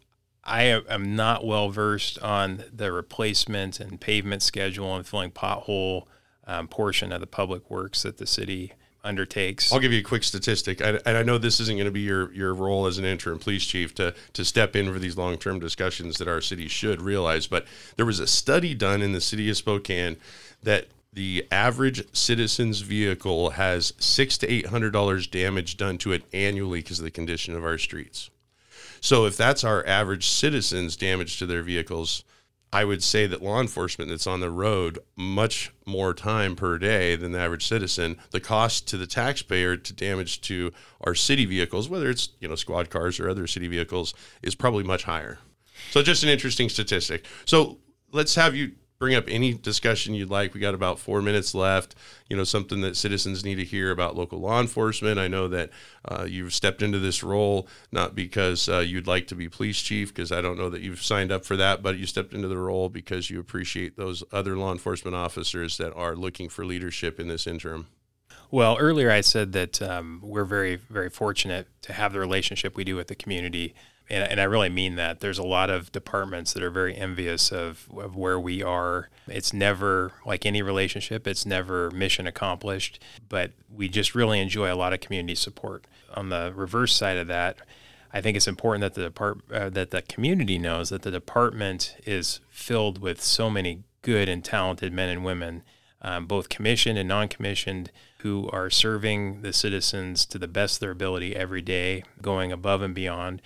I 0.43 0.63
am 0.63 1.15
not 1.15 1.45
well 1.45 1.69
versed 1.69 2.17
on 2.19 2.63
the 2.73 2.91
replacement 2.91 3.80
and 3.80 3.99
pavement 3.99 4.41
schedule 4.41 4.95
and 4.95 5.06
filling 5.06 5.32
pothole 5.32 6.06
um, 6.47 6.67
portion 6.67 7.12
of 7.12 7.21
the 7.21 7.28
public 7.28 7.69
works 7.69 8.04
that 8.04 8.17
the 8.17 8.25
city 8.25 8.73
undertakes. 9.04 9.71
I'll 9.71 9.80
give 9.80 9.93
you 9.93 9.99
a 9.99 10.04
quick 10.04 10.23
statistic, 10.23 10.82
I, 10.82 10.99
and 11.06 11.17
I 11.17 11.23
know 11.23 11.38
this 11.38 11.60
isn't 11.60 11.75
going 11.75 11.86
to 11.86 11.91
be 11.91 12.02
your, 12.02 12.34
your 12.34 12.54
role 12.54 12.86
as 12.86 12.97
an 12.97 13.06
interim 13.06 13.39
police 13.39 13.65
chief 13.65 13.95
to 13.95 14.13
to 14.34 14.43
step 14.43 14.75
in 14.75 14.91
for 14.91 14.99
these 14.99 15.17
long 15.17 15.38
term 15.38 15.60
discussions 15.60 16.17
that 16.17 16.28
our 16.28 16.41
city 16.41 16.67
should 16.67 17.02
realize. 17.02 17.47
But 17.47 17.65
there 17.95 18.06
was 18.06 18.19
a 18.19 18.28
study 18.28 18.73
done 18.73 19.02
in 19.02 19.12
the 19.12 19.21
city 19.21 19.49
of 19.49 19.58
Spokane 19.58 20.17
that 20.63 20.88
the 21.13 21.45
average 21.52 22.04
citizen's 22.13 22.82
vehicle 22.82 23.52
has 23.52 23.93
six 23.99 24.38
to 24.39 24.52
eight 24.52 24.67
hundred 24.67 24.91
dollars 24.91 25.28
damage 25.28 25.78
done 25.78 25.97
to 25.99 26.12
it 26.12 26.23
annually 26.34 26.80
because 26.82 26.99
of 26.99 27.06
the 27.06 27.12
condition 27.12 27.56
of 27.56 27.63
our 27.63 27.78
streets. 27.78 28.30
So 29.01 29.25
if 29.25 29.38
that's 29.38 29.63
our 29.63 29.85
average 29.85 30.27
citizens' 30.27 30.95
damage 30.95 31.39
to 31.39 31.45
their 31.45 31.63
vehicles, 31.63 32.23
I 32.71 32.85
would 32.85 33.01
say 33.01 33.25
that 33.25 33.41
law 33.41 33.59
enforcement 33.59 34.12
that's 34.12 34.27
on 34.27 34.41
the 34.41 34.51
road 34.51 34.99
much 35.15 35.71
more 35.85 36.13
time 36.13 36.55
per 36.55 36.77
day 36.77 37.15
than 37.15 37.31
the 37.31 37.39
average 37.39 37.67
citizen. 37.67 38.17
The 38.29 38.39
cost 38.39 38.88
to 38.89 38.97
the 38.97 39.07
taxpayer 39.07 39.75
to 39.75 39.93
damage 39.93 40.41
to 40.41 40.71
our 41.01 41.15
city 41.15 41.45
vehicles, 41.45 41.89
whether 41.89 42.09
it's 42.09 42.29
you 42.39 42.47
know 42.47 42.55
squad 42.55 42.89
cars 42.89 43.19
or 43.19 43.29
other 43.29 43.47
city 43.47 43.67
vehicles, 43.67 44.13
is 44.43 44.53
probably 44.53 44.83
much 44.83 45.03
higher. 45.03 45.39
So 45.91 46.03
just 46.03 46.23
an 46.23 46.29
interesting 46.29 46.69
statistic. 46.69 47.25
So 47.45 47.79
let's 48.12 48.35
have 48.35 48.55
you 48.55 48.73
bring 48.99 49.15
up 49.15 49.23
any 49.29 49.53
discussion 49.53 50.13
you'd 50.13 50.29
like. 50.29 50.53
We 50.53 50.59
got 50.59 50.73
about 50.73 50.99
four 50.99 51.21
minutes 51.21 51.55
left. 51.55 51.95
You 52.29 52.35
know, 52.35 52.43
something 52.43 52.81
that 52.81 52.97
citizens 52.97 53.45
need 53.45 53.55
to 53.55 53.63
hear 53.63 53.91
about 53.91 54.17
local 54.17 54.39
law 54.39 54.59
enforcement. 54.59 55.17
I 55.17 55.29
know 55.29 55.47
that 55.47 55.69
uh, 56.03 56.25
you've 56.25 56.53
stepped 56.53 56.81
into 56.81 56.99
this 56.99 57.23
role 57.23 57.67
not 57.93 58.13
because 58.13 58.67
uh, 58.67 58.79
you'd 58.79 59.07
like 59.07 59.27
to 59.27 59.35
be 59.35 59.47
police 59.47 59.81
chief, 59.81 60.13
because 60.13 60.33
I 60.33 60.41
don't 60.41 60.57
know 60.57 60.69
that 60.69 60.81
you've 60.81 61.01
signed 61.01 61.31
up 61.31 61.45
for 61.45 61.55
that, 61.55 61.81
but 61.81 61.97
you 61.97 62.05
stepped 62.05 62.33
into 62.33 62.49
the 62.49 62.57
role 62.57 62.89
because 62.89 63.29
you 63.29 63.39
appreciate 63.39 63.95
those 63.95 64.21
other 64.33 64.57
law 64.57 64.73
enforcement 64.73 65.15
officers 65.15 65.77
that 65.77 65.93
are 65.93 66.15
looking 66.15 66.49
for 66.49 66.65
leadership 66.65 67.21
in 67.21 67.29
this 67.29 67.47
interim. 67.47 67.88
Well, 68.51 68.77
earlier 68.79 69.12
I 69.12 69.21
said 69.21 69.53
that 69.53 69.81
um, 69.81 70.19
we're 70.23 70.43
very, 70.43 70.75
very 70.75 71.09
fortunate 71.09 71.67
to 71.83 71.93
have 71.93 72.13
the 72.13 72.19
relationship 72.19 72.75
we 72.75 72.83
do 72.83 72.95
with 72.95 73.07
the 73.07 73.15
community. 73.15 73.75
And, 74.10 74.24
and 74.24 74.41
I 74.41 74.45
really 74.45 74.69
mean 74.69 74.95
that. 74.95 75.19
There's 75.19 75.38
a 75.38 75.43
lot 75.43 75.69
of 75.69 75.91
departments 75.91 76.54
that 76.54 76.63
are 76.63 76.72
very 76.72 76.95
envious 76.95 77.52
of, 77.52 77.88
of 77.95 78.15
where 78.15 78.39
we 78.39 78.63
are. 78.63 79.10
It's 79.28 79.54
never 79.54 80.13
like 80.26 80.45
any 80.45 80.62
relationship, 80.62 81.28
it's 81.28 81.45
never 81.45 81.91
mission 81.91 82.26
accomplished, 82.26 83.02
but 83.28 83.52
we 83.74 83.88
just 83.88 84.15
really 84.15 84.39
enjoy 84.39 84.74
a 84.74 84.76
lot 84.76 84.93
of 84.93 85.00
community 85.00 85.36
support. 85.36 85.86
On 86.15 86.30
the 86.30 86.52
reverse 86.56 86.95
side 86.95 87.17
of 87.17 87.28
that, 87.28 87.58
I 88.12 88.22
think 88.22 88.36
it's 88.36 88.48
important 88.48 88.82
that 88.82 88.95
the 88.95 89.04
depart, 89.04 89.39
uh, 89.54 89.69
that 89.69 89.91
the 89.91 90.02
community 90.02 90.58
knows 90.58 90.89
that 90.89 91.04
the 91.04 91.12
department 91.12 91.95
is 92.06 92.39
filled 92.50 93.00
with 93.00 93.22
so 93.22 93.50
many 93.50 93.84
good 94.02 94.28
and 94.28 94.43
talented 94.43 94.91
men 94.91 95.10
and 95.10 95.24
women, 95.24 95.63
um, 96.02 96.26
both 96.26 96.50
commissioned 96.50 96.98
and 96.98 97.08
non-commissioned, 97.08 97.91
who 98.19 98.50
are 98.52 98.69
serving 98.69 99.41
the 99.43 99.54
citizens 99.54 100.26
to 100.26 100.39
the 100.39 100.48
best 100.48 100.78
of 100.78 100.80
their 100.82 100.91
ability 100.91 101.36
every 101.36 101.62
day, 101.62 102.04
going 102.22 102.52
above 102.52 102.82
and 102.82 102.95
beyond. 102.95 103.41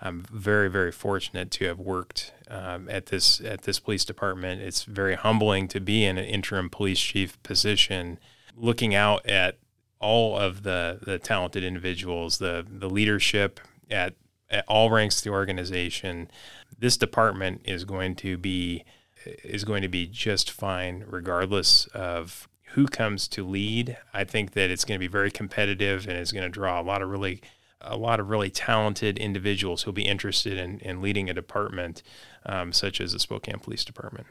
I'm 0.00 0.26
very, 0.30 0.68
very 0.68 0.92
fortunate 0.92 1.50
to 1.52 1.66
have 1.66 1.78
worked 1.78 2.32
um, 2.48 2.88
at 2.88 3.06
this 3.06 3.40
at 3.40 3.62
this 3.62 3.78
police 3.78 4.04
department. 4.04 4.60
It's 4.60 4.84
very 4.84 5.14
humbling 5.14 5.68
to 5.68 5.80
be 5.80 6.04
in 6.04 6.18
an 6.18 6.24
interim 6.24 6.68
police 6.68 7.00
chief 7.00 7.42
position, 7.42 8.18
looking 8.54 8.94
out 8.94 9.26
at 9.26 9.58
all 9.98 10.38
of 10.38 10.62
the 10.64 10.98
the 11.02 11.18
talented 11.18 11.64
individuals, 11.64 12.38
the 12.38 12.66
the 12.68 12.90
leadership 12.90 13.58
at 13.90 14.14
at 14.50 14.64
all 14.68 14.90
ranks 14.90 15.18
of 15.18 15.24
the 15.24 15.30
organization. 15.30 16.30
This 16.78 16.96
department 16.96 17.62
is 17.64 17.84
going 17.84 18.16
to 18.16 18.36
be 18.36 18.84
is 19.24 19.64
going 19.64 19.82
to 19.82 19.88
be 19.88 20.06
just 20.06 20.50
fine 20.50 21.04
regardless 21.08 21.86
of 21.86 22.48
who 22.70 22.86
comes 22.86 23.26
to 23.28 23.46
lead. 23.46 23.96
I 24.12 24.24
think 24.24 24.52
that 24.52 24.70
it's 24.70 24.84
going 24.84 24.98
to 24.98 25.04
be 25.04 25.10
very 25.10 25.30
competitive 25.30 26.06
and 26.06 26.18
it's 26.18 26.32
going 26.32 26.44
to 26.44 26.50
draw 26.50 26.80
a 26.80 26.82
lot 26.82 27.00
of 27.00 27.08
really 27.08 27.40
a 27.80 27.96
lot 27.96 28.20
of 28.20 28.30
really 28.30 28.50
talented 28.50 29.18
individuals 29.18 29.82
who'll 29.82 29.92
be 29.92 30.06
interested 30.06 30.56
in, 30.56 30.78
in 30.80 31.02
leading 31.02 31.28
a 31.30 31.34
department 31.34 32.02
um, 32.46 32.72
such 32.72 33.00
as 33.00 33.12
the 33.12 33.18
Spokane 33.18 33.58
Police 33.58 33.84
Department. 33.84 34.26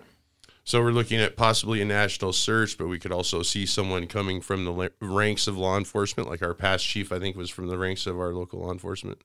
So 0.64 0.82
we're 0.82 0.92
looking 0.92 1.20
at 1.20 1.38
possibly 1.38 1.80
a 1.80 1.86
national 1.86 2.34
search, 2.34 2.76
but 2.76 2.88
we 2.88 2.98
could 2.98 3.12
also 3.12 3.44
see 3.44 3.68
someone 3.68 4.08
coming 4.08 4.42
from 4.42 4.66
the 4.66 4.92
ranks 5.00 5.48
of 5.48 5.58
law 5.58 5.78
enforcement, 5.78 6.28
like 6.28 6.42
our 6.42 6.56
past 6.56 6.88
chief, 6.88 7.12
I 7.12 7.20
think, 7.20 7.36
was 7.36 7.52
from 7.52 7.68
the 7.68 7.78
ranks 7.78 8.08
of 8.08 8.20
our 8.20 8.34
local 8.34 8.62
law 8.62 8.72
enforcement. 8.72 9.22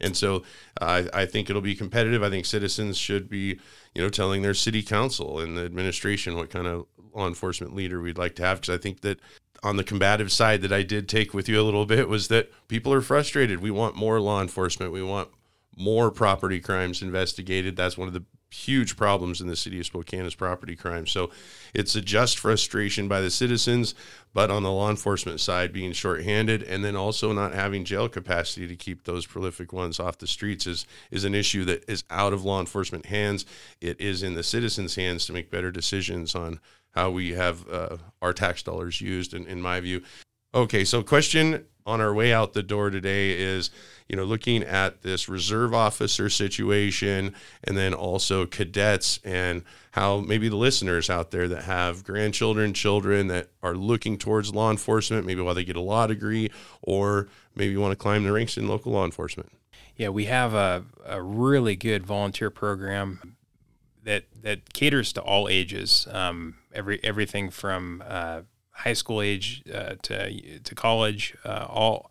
And 0.00 0.16
so 0.16 0.44
uh, 0.80 1.04
I 1.12 1.26
think 1.26 1.50
it'll 1.50 1.62
be 1.62 1.74
competitive. 1.74 2.22
I 2.22 2.30
think 2.30 2.46
citizens 2.46 2.96
should 2.96 3.28
be, 3.28 3.58
you 3.94 4.02
know, 4.02 4.08
telling 4.08 4.42
their 4.42 4.54
city 4.54 4.82
council 4.82 5.40
and 5.40 5.56
the 5.56 5.64
administration 5.64 6.36
what 6.36 6.50
kind 6.50 6.68
of 6.68 6.86
law 7.12 7.26
enforcement 7.26 7.74
leader 7.74 8.00
we'd 8.00 8.18
like 8.18 8.36
to 8.36 8.44
have. 8.44 8.60
Because 8.60 8.76
I 8.76 8.80
think 8.80 9.00
that 9.00 9.18
on 9.64 9.76
the 9.76 9.84
combative 9.84 10.30
side 10.30 10.60
that 10.60 10.72
I 10.72 10.82
did 10.82 11.08
take 11.08 11.32
with 11.32 11.48
you 11.48 11.60
a 11.60 11.64
little 11.64 11.86
bit 11.86 12.08
was 12.08 12.28
that 12.28 12.52
people 12.68 12.92
are 12.92 13.00
frustrated. 13.00 13.60
We 13.60 13.70
want 13.70 13.96
more 13.96 14.20
law 14.20 14.42
enforcement. 14.42 14.92
We 14.92 15.02
want 15.02 15.30
more 15.76 16.10
property 16.10 16.60
crimes 16.60 17.02
investigated. 17.02 17.74
That's 17.74 17.98
one 17.98 18.06
of 18.06 18.14
the 18.14 18.24
huge 18.50 18.96
problems 18.96 19.40
in 19.40 19.48
the 19.48 19.56
city 19.56 19.80
of 19.80 19.86
Spokane 19.86 20.26
is 20.26 20.34
property 20.34 20.76
crime. 20.76 21.06
So 21.06 21.30
it's 21.72 21.96
a 21.96 22.00
just 22.00 22.38
frustration 22.38 23.08
by 23.08 23.20
the 23.20 23.30
citizens, 23.30 23.94
but 24.32 24.50
on 24.50 24.62
the 24.62 24.70
law 24.70 24.90
enforcement 24.90 25.40
side, 25.40 25.72
being 25.72 25.92
shorthanded 25.92 26.62
and 26.62 26.84
then 26.84 26.94
also 26.94 27.32
not 27.32 27.52
having 27.52 27.84
jail 27.84 28.08
capacity 28.08 28.68
to 28.68 28.76
keep 28.76 29.04
those 29.04 29.26
prolific 29.26 29.72
ones 29.72 29.98
off 29.98 30.18
the 30.18 30.26
streets 30.26 30.66
is 30.66 30.86
is 31.10 31.24
an 31.24 31.34
issue 31.34 31.64
that 31.64 31.88
is 31.88 32.04
out 32.10 32.32
of 32.32 32.44
law 32.44 32.60
enforcement 32.60 33.06
hands. 33.06 33.44
It 33.80 34.00
is 34.00 34.22
in 34.22 34.34
the 34.34 34.44
citizens' 34.44 34.94
hands 34.94 35.26
to 35.26 35.32
make 35.32 35.50
better 35.50 35.72
decisions 35.72 36.34
on 36.34 36.60
how 36.94 37.10
we 37.10 37.32
have 37.32 37.68
uh, 37.68 37.96
our 38.22 38.32
tax 38.32 38.62
dollars 38.62 39.00
used. 39.00 39.34
In, 39.34 39.46
in 39.46 39.60
my 39.60 39.80
view, 39.80 40.02
okay. 40.54 40.84
So 40.84 41.02
question 41.02 41.64
on 41.86 42.00
our 42.00 42.14
way 42.14 42.32
out 42.32 42.54
the 42.54 42.62
door 42.62 42.90
today 42.90 43.32
is 43.32 43.70
you 44.08 44.16
know, 44.16 44.24
looking 44.24 44.62
at 44.62 45.02
this 45.02 45.28
reserve 45.28 45.72
officer 45.72 46.28
situation 46.28 47.34
and 47.62 47.76
then 47.76 47.94
also 47.94 48.44
cadets 48.44 49.18
and 49.24 49.62
how 49.92 50.20
maybe 50.20 50.48
the 50.48 50.56
listeners 50.56 51.08
out 51.08 51.30
there 51.30 51.48
that 51.48 51.64
have 51.64 52.04
grandchildren, 52.04 52.74
children 52.74 53.28
that 53.28 53.48
are 53.62 53.74
looking 53.74 54.18
towards 54.18 54.54
law 54.54 54.70
enforcement, 54.70 55.24
maybe 55.24 55.40
while 55.40 55.54
they 55.54 55.64
get 55.64 55.76
a 55.76 55.80
law 55.80 56.06
degree, 56.06 56.50
or 56.82 57.28
maybe 57.54 57.76
want 57.76 57.92
to 57.92 57.96
climb 57.96 58.24
the 58.24 58.32
ranks 58.32 58.58
in 58.58 58.68
local 58.68 58.92
law 58.92 59.04
enforcement. 59.04 59.50
Yeah, 59.96 60.08
we 60.10 60.26
have 60.26 60.54
a, 60.54 60.84
a 61.06 61.22
really 61.22 61.76
good 61.76 62.04
volunteer 62.04 62.50
program 62.50 63.36
that 64.04 64.24
that 64.42 64.72
caters 64.72 65.12
to 65.14 65.20
all 65.20 65.48
ages. 65.48 66.06
Um, 66.10 66.56
every 66.72 67.02
everything 67.02 67.50
from 67.50 68.02
uh, 68.06 68.42
high 68.70 68.92
school 68.92 69.20
age 69.20 69.62
uh, 69.72 69.94
to 70.02 70.58
to 70.60 70.74
college, 70.74 71.36
uh, 71.44 71.66
all 71.68 72.10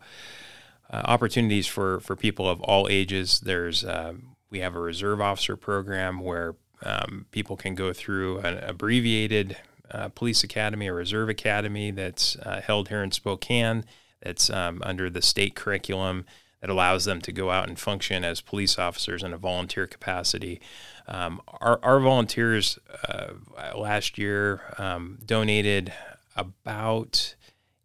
uh, 0.90 1.02
opportunities 1.04 1.66
for 1.66 2.00
for 2.00 2.16
people 2.16 2.48
of 2.48 2.60
all 2.60 2.88
ages. 2.88 3.40
There's 3.40 3.84
uh, 3.84 4.14
we 4.50 4.60
have 4.60 4.74
a 4.74 4.80
reserve 4.80 5.20
officer 5.20 5.56
program 5.56 6.20
where 6.20 6.56
um, 6.82 7.26
people 7.30 7.56
can 7.56 7.74
go 7.74 7.92
through 7.92 8.38
an 8.38 8.58
abbreviated 8.58 9.56
uh, 9.90 10.08
police 10.08 10.44
academy 10.44 10.88
or 10.88 10.94
reserve 10.94 11.28
academy 11.28 11.90
that's 11.90 12.36
held 12.64 12.88
here 12.88 13.02
in 13.02 13.10
Spokane. 13.10 13.84
That's 14.22 14.48
um, 14.50 14.82
under 14.84 15.10
the 15.10 15.22
state 15.22 15.54
curriculum 15.54 16.24
that 16.64 16.70
allows 16.70 17.04
them 17.04 17.20
to 17.20 17.30
go 17.30 17.50
out 17.50 17.68
and 17.68 17.78
function 17.78 18.24
as 18.24 18.40
police 18.40 18.78
officers 18.78 19.22
in 19.22 19.34
a 19.34 19.36
volunteer 19.36 19.86
capacity. 19.86 20.62
Um, 21.06 21.42
our, 21.60 21.78
our, 21.82 22.00
volunteers 22.00 22.78
uh, 23.06 23.34
last 23.76 24.16
year 24.16 24.62
um, 24.78 25.18
donated 25.26 25.92
about 26.34 27.34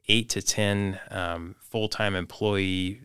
eight 0.08 0.30
to 0.30 0.42
10 0.42 0.98
um, 1.12 1.56
full 1.60 1.90
time 1.90 2.16
employee 2.16 3.02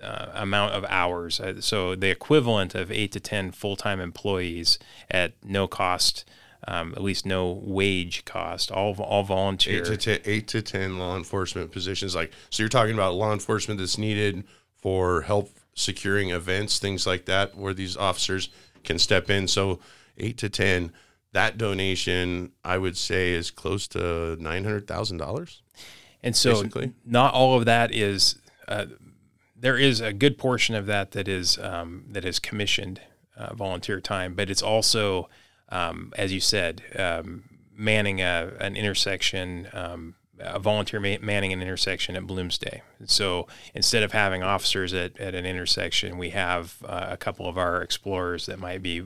uh, 0.00 0.26
amount 0.34 0.74
of 0.74 0.84
hours. 0.88 1.40
Uh, 1.40 1.60
so 1.60 1.96
the 1.96 2.10
equivalent 2.10 2.76
of 2.76 2.92
eight 2.92 3.10
to 3.10 3.18
10 3.18 3.50
full 3.50 3.74
time 3.74 3.98
employees 3.98 4.78
at 5.10 5.32
no 5.42 5.66
cost. 5.66 6.24
Um, 6.66 6.92
at 6.96 7.02
least 7.02 7.24
no 7.24 7.52
wage 7.64 8.24
cost, 8.24 8.72
all 8.72 8.92
all 9.00 9.22
volunteer. 9.22 9.78
Eight 9.78 9.84
to, 9.86 9.96
ten, 9.96 10.20
eight 10.24 10.48
to 10.48 10.60
ten 10.60 10.98
law 10.98 11.16
enforcement 11.16 11.70
positions. 11.70 12.16
Like 12.16 12.32
so, 12.50 12.64
you're 12.64 12.68
talking 12.68 12.94
about 12.94 13.14
law 13.14 13.32
enforcement 13.32 13.78
that's 13.78 13.96
needed 13.96 14.42
for 14.78 15.22
help 15.22 15.50
securing 15.74 16.30
events, 16.30 16.78
things 16.78 17.06
like 17.06 17.24
that, 17.26 17.56
where 17.56 17.74
these 17.74 17.96
officers 17.96 18.48
can 18.84 18.98
step 18.98 19.30
in. 19.30 19.48
So 19.48 19.78
eight 20.16 20.38
to 20.38 20.48
ten. 20.48 20.92
That 21.32 21.58
donation, 21.58 22.52
I 22.64 22.78
would 22.78 22.96
say, 22.96 23.32
is 23.32 23.50
close 23.50 23.86
to 23.88 24.36
nine 24.40 24.64
hundred 24.64 24.86
thousand 24.86 25.18
dollars. 25.18 25.62
And 26.22 26.34
so, 26.34 26.54
basically. 26.54 26.92
not 27.04 27.34
all 27.34 27.56
of 27.56 27.64
that 27.66 27.94
is. 27.94 28.36
Uh, 28.66 28.86
there 29.54 29.76
is 29.76 30.00
a 30.00 30.12
good 30.12 30.38
portion 30.38 30.74
of 30.74 30.86
that 30.86 31.10
that 31.12 31.28
is 31.28 31.58
um, 31.58 32.04
that 32.10 32.24
is 32.24 32.38
commissioned 32.38 33.00
uh, 33.36 33.54
volunteer 33.54 34.00
time, 34.00 34.34
but 34.34 34.50
it's 34.50 34.62
also, 34.62 35.28
um, 35.68 36.12
as 36.16 36.32
you 36.32 36.40
said, 36.40 36.82
um, 36.98 37.44
manning 37.76 38.20
a, 38.20 38.52
an 38.60 38.76
intersection, 38.76 39.68
a 40.40 40.58
volunteer 40.58 41.00
manning 41.00 41.52
an 41.52 41.62
intersection 41.62 42.16
at 42.16 42.24
Bloomsday. 42.24 42.80
So 43.06 43.46
instead 43.74 44.02
of 44.02 44.12
having 44.12 44.42
officers 44.42 44.92
at, 44.94 45.18
at 45.18 45.34
an 45.34 45.46
intersection, 45.46 46.18
we 46.18 46.30
have 46.30 46.76
uh, 46.84 47.08
a 47.10 47.16
couple 47.16 47.48
of 47.48 47.58
our 47.58 47.82
explorers 47.82 48.46
that 48.46 48.58
might 48.58 48.82
be 48.82 49.02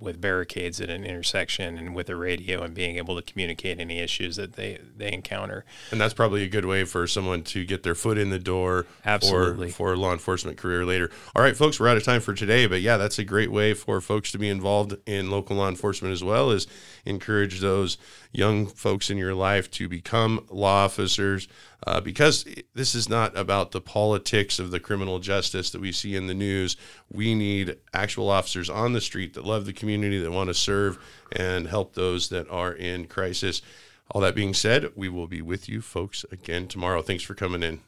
with 0.00 0.20
barricades 0.20 0.80
at 0.80 0.90
an 0.90 1.04
intersection 1.04 1.78
and 1.78 1.94
with 1.94 2.08
a 2.08 2.16
radio 2.16 2.62
and 2.62 2.74
being 2.74 2.96
able 2.96 3.16
to 3.16 3.22
communicate 3.22 3.80
any 3.80 3.98
issues 3.98 4.36
that 4.36 4.54
they, 4.54 4.78
they 4.96 5.12
encounter. 5.12 5.64
And 5.90 6.00
that's 6.00 6.14
probably 6.14 6.42
a 6.42 6.48
good 6.48 6.64
way 6.64 6.84
for 6.84 7.06
someone 7.06 7.42
to 7.44 7.64
get 7.64 7.82
their 7.82 7.94
foot 7.94 8.18
in 8.18 8.30
the 8.30 8.38
door 8.38 8.86
Absolutely. 9.04 9.70
for, 9.70 9.76
for 9.76 9.92
a 9.94 9.96
law 9.96 10.12
enforcement 10.12 10.58
career 10.58 10.84
later. 10.84 11.10
All 11.34 11.42
right, 11.42 11.56
folks, 11.56 11.80
we're 11.80 11.88
out 11.88 11.96
of 11.96 12.04
time 12.04 12.20
for 12.20 12.34
today, 12.34 12.66
but 12.66 12.80
yeah, 12.80 12.96
that's 12.96 13.18
a 13.18 13.24
great 13.24 13.50
way 13.50 13.74
for 13.74 14.00
folks 14.00 14.30
to 14.32 14.38
be 14.38 14.48
involved 14.48 14.96
in 15.06 15.30
local 15.30 15.56
law 15.56 15.68
enforcement 15.68 16.12
as 16.12 16.22
well 16.22 16.50
as 16.50 16.66
encourage 17.04 17.60
those 17.60 17.96
young 18.36 18.66
folks 18.66 19.08
in 19.10 19.16
your 19.16 19.34
life 19.34 19.70
to 19.72 19.88
become 19.88 20.46
law 20.50 20.84
officers 20.84 21.48
uh, 21.86 22.00
because 22.00 22.44
this 22.74 22.94
is 22.94 23.08
not 23.08 23.36
about 23.36 23.70
the 23.70 23.80
politics 23.80 24.58
of 24.58 24.70
the 24.70 24.80
criminal 24.80 25.18
justice 25.18 25.70
that 25.70 25.80
we 25.80 25.92
see 25.92 26.14
in 26.14 26.26
the 26.26 26.34
news. 26.34 26.76
We 27.10 27.34
need 27.34 27.76
actual 27.94 28.28
officers 28.28 28.68
on 28.68 28.92
the 28.92 29.00
street 29.00 29.34
that 29.34 29.44
love 29.44 29.66
the 29.66 29.72
community, 29.72 30.18
that 30.20 30.30
want 30.30 30.48
to 30.48 30.54
serve 30.54 30.98
and 31.32 31.66
help 31.66 31.94
those 31.94 32.28
that 32.28 32.48
are 32.50 32.72
in 32.72 33.06
crisis. 33.06 33.62
All 34.10 34.20
that 34.20 34.34
being 34.34 34.54
said, 34.54 34.92
we 34.94 35.08
will 35.08 35.26
be 35.26 35.42
with 35.42 35.68
you 35.68 35.80
folks 35.80 36.24
again 36.30 36.68
tomorrow. 36.68 37.02
Thanks 37.02 37.24
for 37.24 37.34
coming 37.34 37.62
in. 37.62 37.80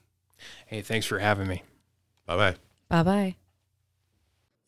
Hey, 0.67 0.83
thanks 0.83 1.07
for 1.07 1.19
having 1.19 1.47
me. 1.47 1.63
Bye 2.27 2.37
bye. 2.37 2.55
Bye 2.89 3.03
bye. 3.03 3.48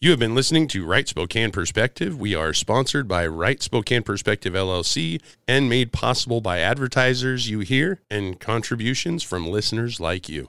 You 0.03 0.09
have 0.13 0.19
been 0.19 0.35
listening 0.35 0.67
to 0.69 0.87
Right 0.87 1.07
Spokane 1.07 1.51
Perspective. 1.51 2.19
We 2.19 2.35
are 2.35 2.55
sponsored 2.55 3.07
by 3.07 3.27
Right 3.27 3.63
Spokane 3.63 4.03
Perspective 4.03 4.55
LLC 4.55 5.21
and 5.47 5.69
made 5.69 5.93
possible 5.93 6.41
by 6.41 6.61
advertisers 6.61 7.51
you 7.51 7.61
hear 7.61 8.01
and 8.11 8.41
contributions 8.41 9.23
from 9.23 9.47
listeners 9.47 10.01
like 10.01 10.27
you. 10.27 10.49